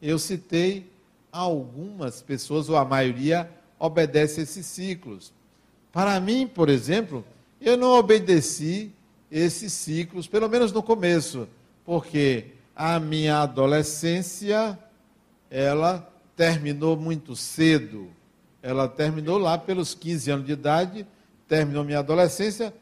Eu 0.00 0.18
citei 0.18 0.90
algumas 1.32 2.22
pessoas, 2.22 2.68
ou 2.68 2.76
a 2.76 2.84
maioria, 2.84 3.50
obedece 3.78 4.40
esses 4.40 4.66
ciclos. 4.66 5.32
Para 5.92 6.18
mim, 6.20 6.46
por 6.46 6.68
exemplo, 6.68 7.24
eu 7.60 7.76
não 7.76 7.90
obedeci 7.92 8.92
esses 9.30 9.72
ciclos, 9.72 10.26
pelo 10.26 10.48
menos 10.48 10.72
no 10.72 10.82
começo, 10.82 11.48
porque 11.84 12.52
a 12.74 13.00
minha 13.00 13.38
adolescência, 13.38 14.78
ela 15.50 16.10
terminou 16.36 16.96
muito 16.96 17.34
cedo. 17.34 18.08
Ela 18.62 18.88
terminou 18.88 19.38
lá 19.38 19.56
pelos 19.56 19.94
15 19.94 20.30
anos 20.30 20.46
de 20.46 20.52
idade, 20.52 21.06
terminou 21.48 21.84
minha 21.84 22.00
adolescência, 22.00 22.74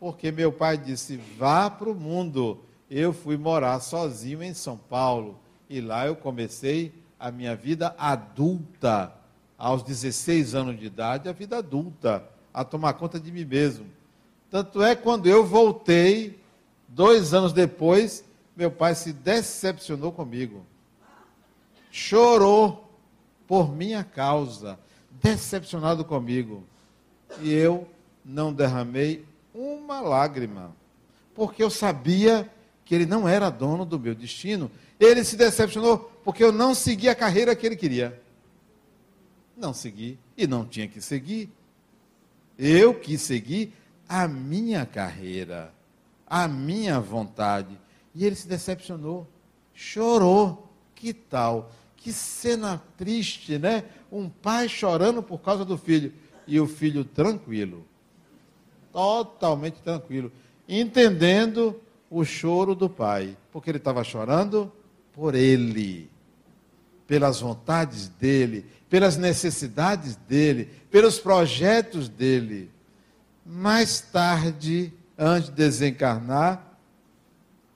porque 0.00 0.32
meu 0.32 0.52
pai 0.52 0.78
disse: 0.78 1.20
vá 1.38 1.68
para 1.68 1.90
o 1.90 1.94
mundo. 1.94 2.58
Eu 2.94 3.14
fui 3.14 3.38
morar 3.38 3.80
sozinho 3.80 4.42
em 4.42 4.52
São 4.52 4.76
Paulo. 4.76 5.40
E 5.66 5.80
lá 5.80 6.06
eu 6.06 6.14
comecei 6.14 6.92
a 7.18 7.30
minha 7.30 7.56
vida 7.56 7.94
adulta, 7.96 9.14
aos 9.56 9.82
16 9.82 10.54
anos 10.54 10.78
de 10.78 10.84
idade, 10.84 11.26
a 11.26 11.32
vida 11.32 11.56
adulta, 11.56 12.22
a 12.52 12.62
tomar 12.62 12.92
conta 12.92 13.18
de 13.18 13.32
mim 13.32 13.46
mesmo. 13.46 13.86
Tanto 14.50 14.82
é 14.82 14.94
quando 14.94 15.26
eu 15.26 15.42
voltei, 15.42 16.38
dois 16.86 17.32
anos 17.32 17.54
depois, 17.54 18.26
meu 18.54 18.70
pai 18.70 18.94
se 18.94 19.10
decepcionou 19.10 20.12
comigo. 20.12 20.66
Chorou 21.90 22.92
por 23.48 23.74
minha 23.74 24.04
causa, 24.04 24.78
decepcionado 25.10 26.04
comigo. 26.04 26.62
E 27.40 27.50
eu 27.54 27.88
não 28.22 28.52
derramei 28.52 29.24
uma 29.54 30.02
lágrima, 30.02 30.76
porque 31.34 31.62
eu 31.62 31.70
sabia 31.70 32.50
que 32.84 32.94
ele 32.94 33.06
não 33.06 33.28
era 33.28 33.50
dono 33.50 33.84
do 33.84 33.98
meu 33.98 34.14
destino. 34.14 34.70
Ele 34.98 35.24
se 35.24 35.36
decepcionou 35.36 36.10
porque 36.24 36.42
eu 36.42 36.52
não 36.52 36.74
segui 36.74 37.08
a 37.08 37.14
carreira 37.14 37.54
que 37.54 37.66
ele 37.66 37.76
queria. 37.76 38.20
Não 39.56 39.72
segui 39.72 40.18
e 40.36 40.46
não 40.46 40.64
tinha 40.64 40.88
que 40.88 41.00
seguir. 41.00 41.50
Eu 42.58 42.94
quis 42.94 43.20
seguir 43.22 43.72
a 44.08 44.28
minha 44.28 44.84
carreira, 44.84 45.72
a 46.26 46.46
minha 46.46 47.00
vontade. 47.00 47.78
E 48.14 48.24
ele 48.24 48.36
se 48.36 48.46
decepcionou, 48.46 49.26
chorou. 49.74 50.68
Que 50.94 51.12
tal? 51.12 51.72
Que 51.96 52.12
cena 52.12 52.82
triste, 52.96 53.58
né? 53.58 53.84
Um 54.10 54.28
pai 54.28 54.68
chorando 54.68 55.22
por 55.22 55.38
causa 55.38 55.64
do 55.64 55.76
filho 55.76 56.12
e 56.46 56.60
o 56.60 56.66
filho 56.66 57.04
tranquilo 57.04 57.86
totalmente 58.92 59.80
tranquilo, 59.82 60.30
entendendo 60.68 61.80
o 62.12 62.24
choro 62.26 62.74
do 62.74 62.90
pai, 62.90 63.36
porque 63.50 63.70
ele 63.70 63.78
estava 63.78 64.04
chorando 64.04 64.70
por 65.14 65.34
ele, 65.34 66.10
pelas 67.06 67.40
vontades 67.40 68.08
dele, 68.08 68.66
pelas 68.90 69.16
necessidades 69.16 70.14
dele, 70.14 70.68
pelos 70.90 71.18
projetos 71.18 72.10
dele. 72.10 72.70
Mais 73.46 74.02
tarde, 74.02 74.92
antes 75.16 75.48
de 75.48 75.56
desencarnar, 75.56 76.78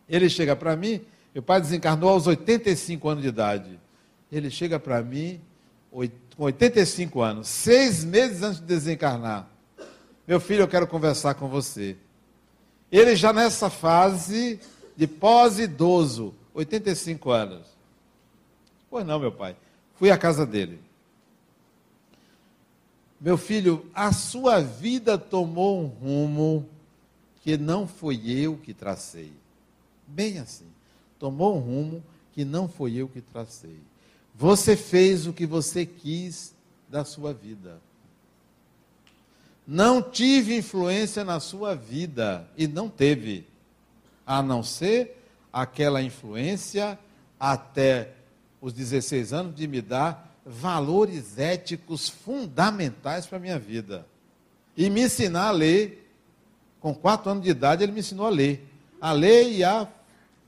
ele 0.07 0.29
chega 0.29 0.55
para 0.55 0.77
mim, 0.77 1.01
meu 1.33 1.43
pai 1.43 1.59
desencarnou 1.61 2.11
aos 2.11 2.27
85 2.27 3.09
anos 3.09 3.23
de 3.23 3.29
idade. 3.29 3.81
Ele 4.31 4.51
chega 4.51 4.79
para 4.79 5.03
mim 5.03 5.41
com 6.37 6.45
85 6.45 7.23
anos, 7.23 7.49
seis 7.49 8.05
meses 8.05 8.43
antes 8.43 8.61
de 8.61 8.67
desencarnar. 8.67 9.49
Meu 10.29 10.39
filho, 10.39 10.61
eu 10.61 10.69
quero 10.69 10.87
conversar 10.87 11.35
com 11.35 11.49
você. 11.49 11.97
Ele 12.91 13.17
já 13.17 13.33
nessa 13.33 13.69
fase 13.69 14.61
de 14.97 15.07
pós-idoso, 15.07 16.35
85 16.55 17.31
anos. 17.31 17.67
Pois 18.89 19.05
não, 19.05 19.19
meu 19.19 19.33
pai. 19.33 19.57
Fui 19.97 20.11
à 20.11 20.17
casa 20.17 20.47
dele. 20.47 20.81
Meu 23.21 23.37
filho, 23.37 23.91
a 23.95 24.13
sua 24.13 24.61
vida 24.61 25.17
tomou 25.19 25.83
um 25.83 25.87
rumo 25.87 26.69
que 27.43 27.57
não 27.57 27.87
foi 27.87 28.29
eu 28.29 28.57
que 28.57 28.75
tracei. 28.75 29.33
Bem 30.07 30.39
assim. 30.39 30.67
Tomou 31.19 31.57
um 31.57 31.61
rumo 31.61 32.05
que 32.33 32.45
não 32.45 32.69
foi 32.69 32.95
eu 32.95 33.09
que 33.09 33.21
tracei. 33.21 33.79
Você 34.35 34.77
fez 34.77 35.27
o 35.27 35.33
que 35.33 35.47
você 35.47 35.87
quis 35.87 36.55
da 36.89 37.05
sua 37.05 37.33
vida. 37.33 37.81
Não 39.67 40.01
tive 40.01 40.57
influência 40.57 41.25
na 41.25 41.41
sua 41.41 41.75
vida 41.75 42.49
e 42.57 42.69
não 42.69 42.89
teve, 42.89 43.47
a 44.25 44.41
não 44.41 44.63
ser 44.63 45.21
aquela 45.53 46.01
influência 46.01 46.99
até 47.39 48.13
os 48.61 48.73
16 48.73 49.33
anos 49.33 49.55
de 49.55 49.67
me 49.67 49.81
dar 49.81 50.37
valores 50.45 51.39
éticos 51.39 52.09
fundamentais 52.09 53.27
para 53.27 53.39
a 53.39 53.41
minha 53.41 53.59
vida. 53.59 54.07
E 54.77 54.89
me 54.89 55.03
ensinar 55.03 55.49
a 55.49 55.53
ler. 55.53 56.05
Com 56.79 56.95
quatro 56.95 57.31
anos 57.31 57.43
de 57.43 57.51
idade, 57.51 57.83
ele 57.83 57.91
me 57.91 58.01
ensinou 58.01 58.27
a 58.27 58.31
ler. 58.31 58.65
A 59.01 59.11
ler 59.11 59.51
e 59.51 59.65
a, 59.65 59.89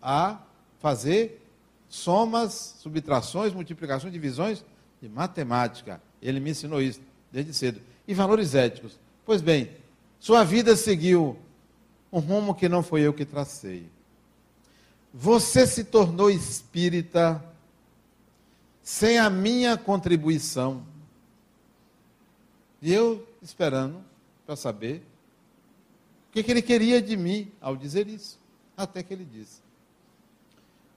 a 0.01 0.39
fazer 0.79 1.45
somas, 1.89 2.77
subtrações, 2.79 3.53
multiplicações, 3.53 4.13
divisões 4.13 4.65
de 5.03 5.09
matemática. 5.09 6.01
Ele 6.23 6.39
me 6.39 6.51
ensinou 6.51 6.81
isso 6.81 7.01
desde 7.33 7.53
cedo. 7.53 7.81
E 8.07 8.15
valores 8.15 8.55
éticos. 8.55 8.99
Pois 9.29 9.43
bem, 9.43 9.71
sua 10.19 10.43
vida 10.43 10.75
seguiu 10.75 11.39
um 12.11 12.19
rumo 12.19 12.55
que 12.55 12.67
não 12.67 12.83
foi 12.83 13.03
eu 13.03 13.13
que 13.13 13.27
tracei. 13.27 13.87
Você 15.13 15.67
se 15.67 15.85
tornou 15.85 16.31
espírita 16.31 17.45
sem 18.83 19.19
a 19.19 19.29
minha 19.29 19.77
contribuição. 19.77 20.83
E 22.81 22.91
eu 22.91 23.29
esperando 23.43 24.03
para 24.47 24.57
saber 24.57 25.03
o 26.31 26.33
que, 26.33 26.43
que 26.43 26.51
ele 26.51 26.63
queria 26.63 27.03
de 27.03 27.15
mim 27.15 27.53
ao 27.61 27.77
dizer 27.77 28.09
isso. 28.09 28.41
Até 28.75 29.03
que 29.03 29.13
ele 29.13 29.27
disse: 29.27 29.61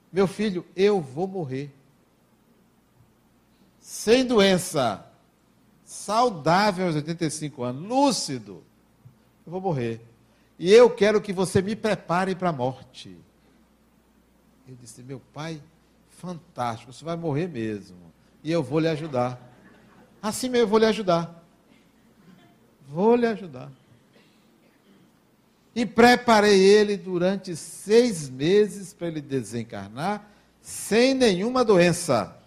Meu 0.10 0.26
filho, 0.26 0.66
eu 0.74 1.02
vou 1.02 1.28
morrer. 1.28 1.70
Sem 3.82 4.26
doença 4.26 5.11
saudável 5.92 6.86
aos 6.86 6.96
85 6.96 7.64
anos, 7.64 7.84
lúcido. 7.84 8.64
Eu 9.46 9.52
vou 9.52 9.60
morrer. 9.60 10.00
E 10.58 10.72
eu 10.72 10.90
quero 10.90 11.20
que 11.20 11.34
você 11.34 11.62
me 11.62 11.76
prepare 11.76 12.34
para 12.34 12.48
a 12.48 12.54
morte. 12.54 13.18
Eu 14.66 14.74
disse, 14.80 15.04
meu 15.04 15.22
pai, 15.34 15.62
fantástico, 16.10 16.94
você 16.94 17.04
vai 17.04 17.18
morrer 17.18 17.48
mesmo. 17.50 17.98
E 18.42 18.50
eu 18.50 18.64
vou 18.64 18.80
lhe 18.80 18.88
ajudar. 18.88 19.38
Assim 20.22 20.48
mesmo 20.48 20.64
eu 20.64 20.70
vou 20.70 20.80
lhe 20.80 20.86
ajudar. 20.86 21.44
Vou 22.88 23.14
lhe 23.14 23.26
ajudar. 23.26 23.70
E 25.76 25.86
preparei 25.86 26.58
ele 26.62 26.96
durante 26.96 27.54
seis 27.54 28.30
meses 28.30 28.94
para 28.94 29.08
ele 29.08 29.20
desencarnar 29.20 30.26
sem 30.62 31.14
nenhuma 31.14 31.66
doença. 31.66 32.41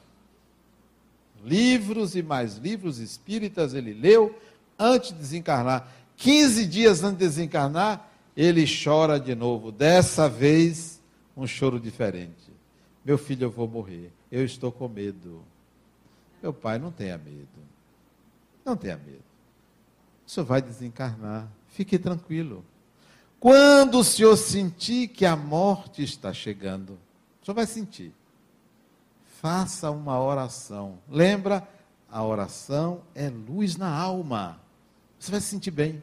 Livros 1.45 2.17
e 2.17 2.23
mais 2.23 2.57
livros 2.57 2.99
espíritas 2.99 3.75
ele 3.75 3.93
leu 3.93 4.39
antes 4.79 5.11
de 5.13 5.19
desencarnar. 5.19 5.89
15 6.17 6.67
dias 6.67 7.03
antes 7.03 7.19
de 7.19 7.25
desencarnar, 7.25 8.11
ele 8.37 8.65
chora 8.67 9.19
de 9.19 9.35
novo. 9.35 9.71
Dessa 9.71 10.29
vez, 10.29 11.01
um 11.37 11.47
choro 11.47 11.79
diferente. 11.79 12.53
Meu 13.05 13.19
filho, 13.19 13.45
eu 13.45 13.51
vou 13.51 13.69
morrer. 13.69 14.11
Eu 14.31 14.45
estou 14.45 14.73
com 14.73 14.89
medo. 14.89 15.43
Meu 16.43 16.53
pai, 16.53 16.79
não 16.79 16.91
tenha 16.91 17.19
medo. 17.19 17.49
Não 18.65 18.77
tenha 18.77 18.97
medo. 18.97 19.23
O 20.27 20.31
senhor 20.31 20.47
vai 20.47 20.63
desencarnar. 20.63 21.49
Fique 21.69 21.99
tranquilo. 21.99 22.65
Quando 23.39 23.99
o 23.99 24.05
senhor 24.05 24.37
sentir 24.37 25.09
que 25.09 25.27
a 25.27 25.37
morte 25.37 26.03
está 26.03 26.33
chegando, 26.33 26.99
o 27.43 27.45
senhor 27.45 27.55
vai 27.55 27.67
sentir. 27.67 28.11
Faça 29.45 29.91
uma 29.91 30.19
oração. 30.19 30.99
Lembra? 31.07 31.69
A 32.11 32.25
oração 32.25 33.03
é 33.15 33.29
luz 33.29 33.77
na 33.77 33.95
alma. 33.95 34.59
Você 35.19 35.31
vai 35.31 35.39
se 35.39 35.49
sentir 35.49 35.71
bem. 35.71 36.03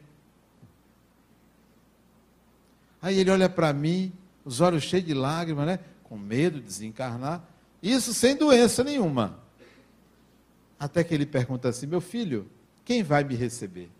Aí 3.02 3.18
ele 3.18 3.32
olha 3.32 3.48
para 3.48 3.72
mim, 3.72 4.12
os 4.44 4.60
olhos 4.60 4.84
cheios 4.84 5.04
de 5.04 5.12
lágrimas, 5.12 5.66
né? 5.66 5.80
Com 6.04 6.16
medo 6.16 6.60
de 6.60 6.66
desencarnar. 6.66 7.42
Isso 7.82 8.14
sem 8.14 8.36
doença 8.36 8.84
nenhuma. 8.84 9.40
Até 10.78 11.02
que 11.02 11.12
ele 11.12 11.26
pergunta 11.26 11.68
assim: 11.68 11.88
Meu 11.88 12.00
filho, 12.00 12.48
quem 12.84 13.02
vai 13.02 13.24
me 13.24 13.34
receber? 13.34 13.90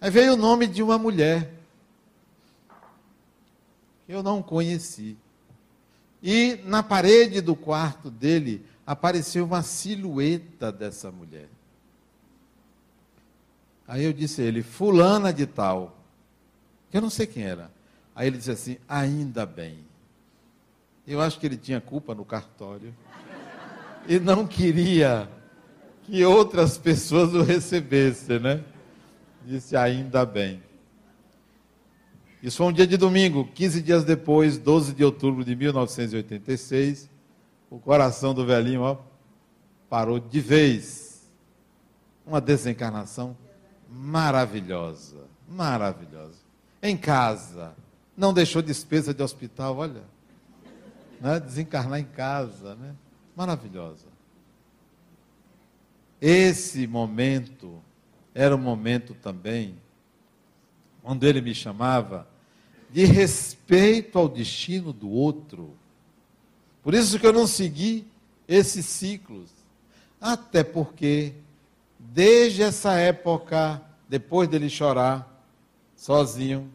Aí 0.00 0.08
veio 0.08 0.34
o 0.34 0.36
nome 0.36 0.68
de 0.68 0.84
uma 0.84 0.96
mulher 0.96 1.52
que 4.06 4.12
eu 4.12 4.22
não 4.22 4.40
conheci. 4.40 5.18
E 6.22 6.60
na 6.64 6.82
parede 6.82 7.40
do 7.40 7.56
quarto 7.56 8.10
dele 8.10 8.64
apareceu 8.86 9.44
uma 9.44 9.62
silhueta 9.62 10.70
dessa 10.70 11.10
mulher. 11.10 11.48
Aí 13.86 14.04
eu 14.04 14.12
disse 14.12 14.42
a 14.42 14.44
ele, 14.44 14.62
fulana 14.62 15.32
de 15.32 15.46
tal, 15.46 15.96
eu 16.92 17.00
não 17.00 17.10
sei 17.10 17.26
quem 17.26 17.44
era. 17.44 17.70
Aí 18.14 18.26
ele 18.26 18.38
disse 18.38 18.50
assim, 18.50 18.76
ainda 18.88 19.46
bem. 19.46 19.78
Eu 21.06 21.20
acho 21.20 21.40
que 21.40 21.46
ele 21.46 21.56
tinha 21.56 21.80
culpa 21.80 22.14
no 22.14 22.24
cartório 22.24 22.94
e 24.06 24.18
não 24.18 24.46
queria 24.46 25.28
que 26.04 26.24
outras 26.24 26.76
pessoas 26.78 27.34
o 27.34 27.42
recebessem, 27.42 28.38
né? 28.38 28.62
Disse 29.44 29.76
ainda 29.76 30.24
bem. 30.26 30.62
Isso 32.42 32.56
foi 32.56 32.66
um 32.66 32.72
dia 32.72 32.86
de 32.86 32.96
domingo, 32.96 33.46
15 33.54 33.82
dias 33.82 34.04
depois, 34.04 34.56
12 34.56 34.94
de 34.94 35.04
outubro 35.04 35.44
de 35.44 35.54
1986, 35.54 37.10
o 37.68 37.78
coração 37.78 38.32
do 38.32 38.46
velhinho 38.46 38.80
ó, 38.80 38.96
parou 39.90 40.18
de 40.18 40.40
vez. 40.40 41.30
Uma 42.26 42.40
desencarnação 42.40 43.36
maravilhosa, 43.90 45.24
maravilhosa. 45.48 46.38
Em 46.82 46.96
casa, 46.96 47.74
não 48.16 48.32
deixou 48.32 48.62
despesa 48.62 49.12
de 49.12 49.22
hospital, 49.22 49.76
olha. 49.76 50.02
Né? 51.20 51.40
Desencarnar 51.40 51.98
em 51.98 52.04
casa, 52.04 52.74
né? 52.76 52.94
Maravilhosa. 53.36 54.06
Esse 56.20 56.86
momento 56.86 57.82
era 58.34 58.54
um 58.54 58.60
momento 58.60 59.14
também 59.14 59.76
onde 61.02 61.26
ele 61.26 61.40
me 61.40 61.54
chamava 61.54 62.29
de 62.92 63.04
respeito 63.04 64.18
ao 64.18 64.28
destino 64.28 64.92
do 64.92 65.08
outro. 65.08 65.74
Por 66.82 66.94
isso 66.94 67.18
que 67.18 67.26
eu 67.26 67.32
não 67.32 67.46
segui 67.46 68.06
esses 68.48 68.84
ciclos. 68.86 69.50
Até 70.20 70.64
porque, 70.64 71.34
desde 71.98 72.62
essa 72.62 72.94
época, 72.94 73.80
depois 74.08 74.48
dele 74.48 74.68
chorar, 74.68 75.44
sozinho, 75.96 76.70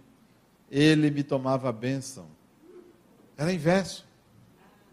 ele 0.72 1.12
me 1.12 1.24
tomava 1.24 1.70
a 1.70 1.74
bênção. 1.74 2.26
Era 3.38 3.52
inverso. 3.52 4.06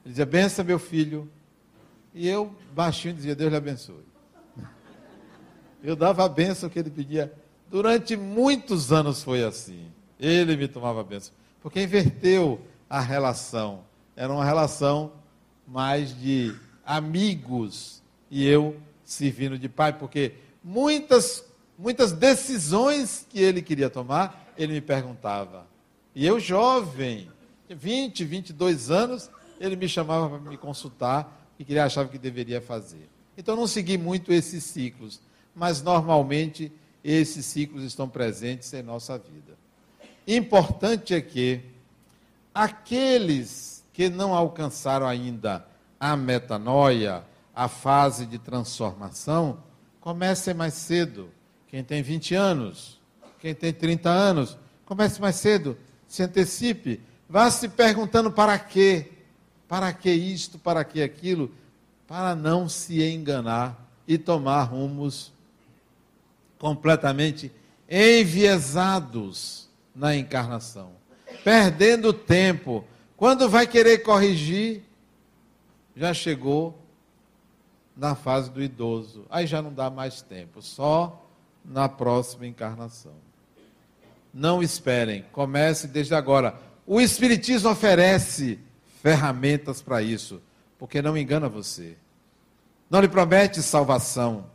Ele 0.04 0.12
dizia, 0.12 0.26
benção 0.26 0.64
meu 0.64 0.78
filho. 0.78 1.30
E 2.12 2.28
eu, 2.28 2.54
baixinho, 2.74 3.14
dizia, 3.14 3.34
Deus 3.34 3.50
lhe 3.50 3.56
abençoe. 3.56 4.04
Eu 5.82 5.96
dava 5.96 6.24
a 6.24 6.28
bênção 6.28 6.68
que 6.68 6.78
ele 6.78 6.90
pedia. 6.90 7.32
Durante 7.70 8.16
muitos 8.16 8.92
anos 8.92 9.22
foi 9.22 9.42
assim. 9.42 9.91
Ele 10.22 10.56
me 10.56 10.68
tomava 10.68 11.00
a 11.00 11.04
bênção. 11.04 11.34
Porque 11.60 11.82
inverteu 11.82 12.60
a 12.88 13.00
relação. 13.00 13.80
Era 14.16 14.32
uma 14.32 14.44
relação 14.44 15.12
mais 15.66 16.16
de 16.18 16.54
amigos 16.86 18.02
e 18.30 18.46
eu 18.46 18.76
servindo 19.04 19.58
de 19.58 19.68
pai, 19.68 19.92
porque 19.92 20.32
muitas, 20.62 21.44
muitas 21.78 22.12
decisões 22.12 23.26
que 23.28 23.40
ele 23.40 23.60
queria 23.60 23.90
tomar, 23.90 24.54
ele 24.56 24.74
me 24.74 24.80
perguntava. 24.80 25.66
E 26.14 26.26
eu, 26.26 26.38
jovem, 26.38 27.28
20, 27.68 28.24
22 28.24 28.90
anos, 28.90 29.30
ele 29.60 29.76
me 29.76 29.88
chamava 29.88 30.38
para 30.38 30.50
me 30.50 30.56
consultar 30.56 31.50
e 31.58 31.64
que 31.64 31.72
ele 31.72 31.80
achava 31.80 32.08
que 32.08 32.18
deveria 32.18 32.60
fazer. 32.60 33.08
Então, 33.36 33.56
não 33.56 33.66
segui 33.66 33.98
muito 33.98 34.32
esses 34.32 34.62
ciclos 34.62 35.20
mas 35.54 35.82
normalmente 35.82 36.72
esses 37.04 37.44
ciclos 37.44 37.82
estão 37.84 38.08
presentes 38.08 38.72
em 38.72 38.82
nossa 38.82 39.18
vida. 39.18 39.56
Importante 40.26 41.14
é 41.14 41.20
que 41.20 41.60
aqueles 42.54 43.84
que 43.92 44.08
não 44.08 44.34
alcançaram 44.34 45.06
ainda 45.06 45.66
a 45.98 46.16
metanoia, 46.16 47.24
a 47.54 47.68
fase 47.68 48.26
de 48.26 48.38
transformação, 48.38 49.58
comecem 50.00 50.54
mais 50.54 50.74
cedo. 50.74 51.30
Quem 51.68 51.82
tem 51.82 52.02
20 52.02 52.34
anos, 52.34 53.00
quem 53.38 53.54
tem 53.54 53.72
30 53.72 54.08
anos, 54.08 54.56
comece 54.84 55.20
mais 55.20 55.36
cedo, 55.36 55.76
se 56.06 56.22
antecipe, 56.22 57.00
vá 57.28 57.50
se 57.50 57.68
perguntando 57.68 58.30
para 58.30 58.58
quê? 58.58 59.12
Para 59.68 59.92
que 59.92 60.10
isto, 60.10 60.58
para 60.58 60.84
que 60.84 61.02
aquilo? 61.02 61.50
Para 62.06 62.34
não 62.34 62.68
se 62.68 63.02
enganar 63.02 63.88
e 64.06 64.18
tomar 64.18 64.64
rumos 64.64 65.32
completamente 66.58 67.50
enviesados 67.88 69.61
na 69.94 70.16
encarnação, 70.16 70.92
perdendo 71.44 72.12
tempo. 72.12 72.84
Quando 73.16 73.48
vai 73.48 73.66
querer 73.66 73.98
corrigir, 73.98 74.82
já 75.96 76.12
chegou 76.12 76.78
na 77.96 78.14
fase 78.14 78.50
do 78.50 78.62
idoso. 78.62 79.26
Aí 79.30 79.46
já 79.46 79.60
não 79.60 79.72
dá 79.72 79.90
mais 79.90 80.22
tempo, 80.22 80.62
só 80.62 81.24
na 81.64 81.88
próxima 81.88 82.46
encarnação. 82.46 83.14
Não 84.32 84.62
esperem, 84.62 85.24
comece 85.32 85.86
desde 85.86 86.14
agora. 86.14 86.58
O 86.86 87.00
Espiritismo 87.00 87.70
oferece 87.70 88.58
ferramentas 89.02 89.82
para 89.82 90.02
isso, 90.02 90.40
porque 90.78 91.02
não 91.02 91.16
engana 91.16 91.48
você. 91.48 91.96
Não 92.88 93.00
lhe 93.00 93.08
promete 93.08 93.62
salvação, 93.62 94.46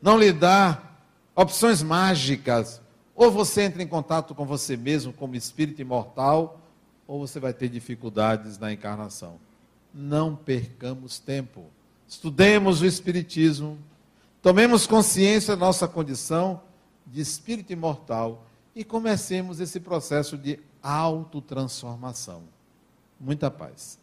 não 0.00 0.18
lhe 0.18 0.32
dá 0.32 0.82
opções 1.34 1.82
mágicas. 1.82 2.80
Ou 3.20 3.30
você 3.30 3.64
entra 3.64 3.82
em 3.82 3.86
contato 3.86 4.34
com 4.34 4.46
você 4.46 4.78
mesmo 4.78 5.12
como 5.12 5.36
espírito 5.36 5.82
imortal, 5.82 6.58
ou 7.06 7.20
você 7.20 7.38
vai 7.38 7.52
ter 7.52 7.68
dificuldades 7.68 8.58
na 8.58 8.72
encarnação. 8.72 9.38
Não 9.92 10.34
percamos 10.34 11.18
tempo. 11.18 11.66
Estudemos 12.08 12.80
o 12.80 12.86
Espiritismo, 12.86 13.76
tomemos 14.40 14.86
consciência 14.86 15.54
da 15.54 15.66
nossa 15.66 15.86
condição 15.86 16.62
de 17.06 17.20
espírito 17.20 17.74
imortal 17.74 18.46
e 18.74 18.82
comecemos 18.82 19.60
esse 19.60 19.80
processo 19.80 20.38
de 20.38 20.58
autotransformação. 20.82 22.44
Muita 23.20 23.50
paz. 23.50 23.99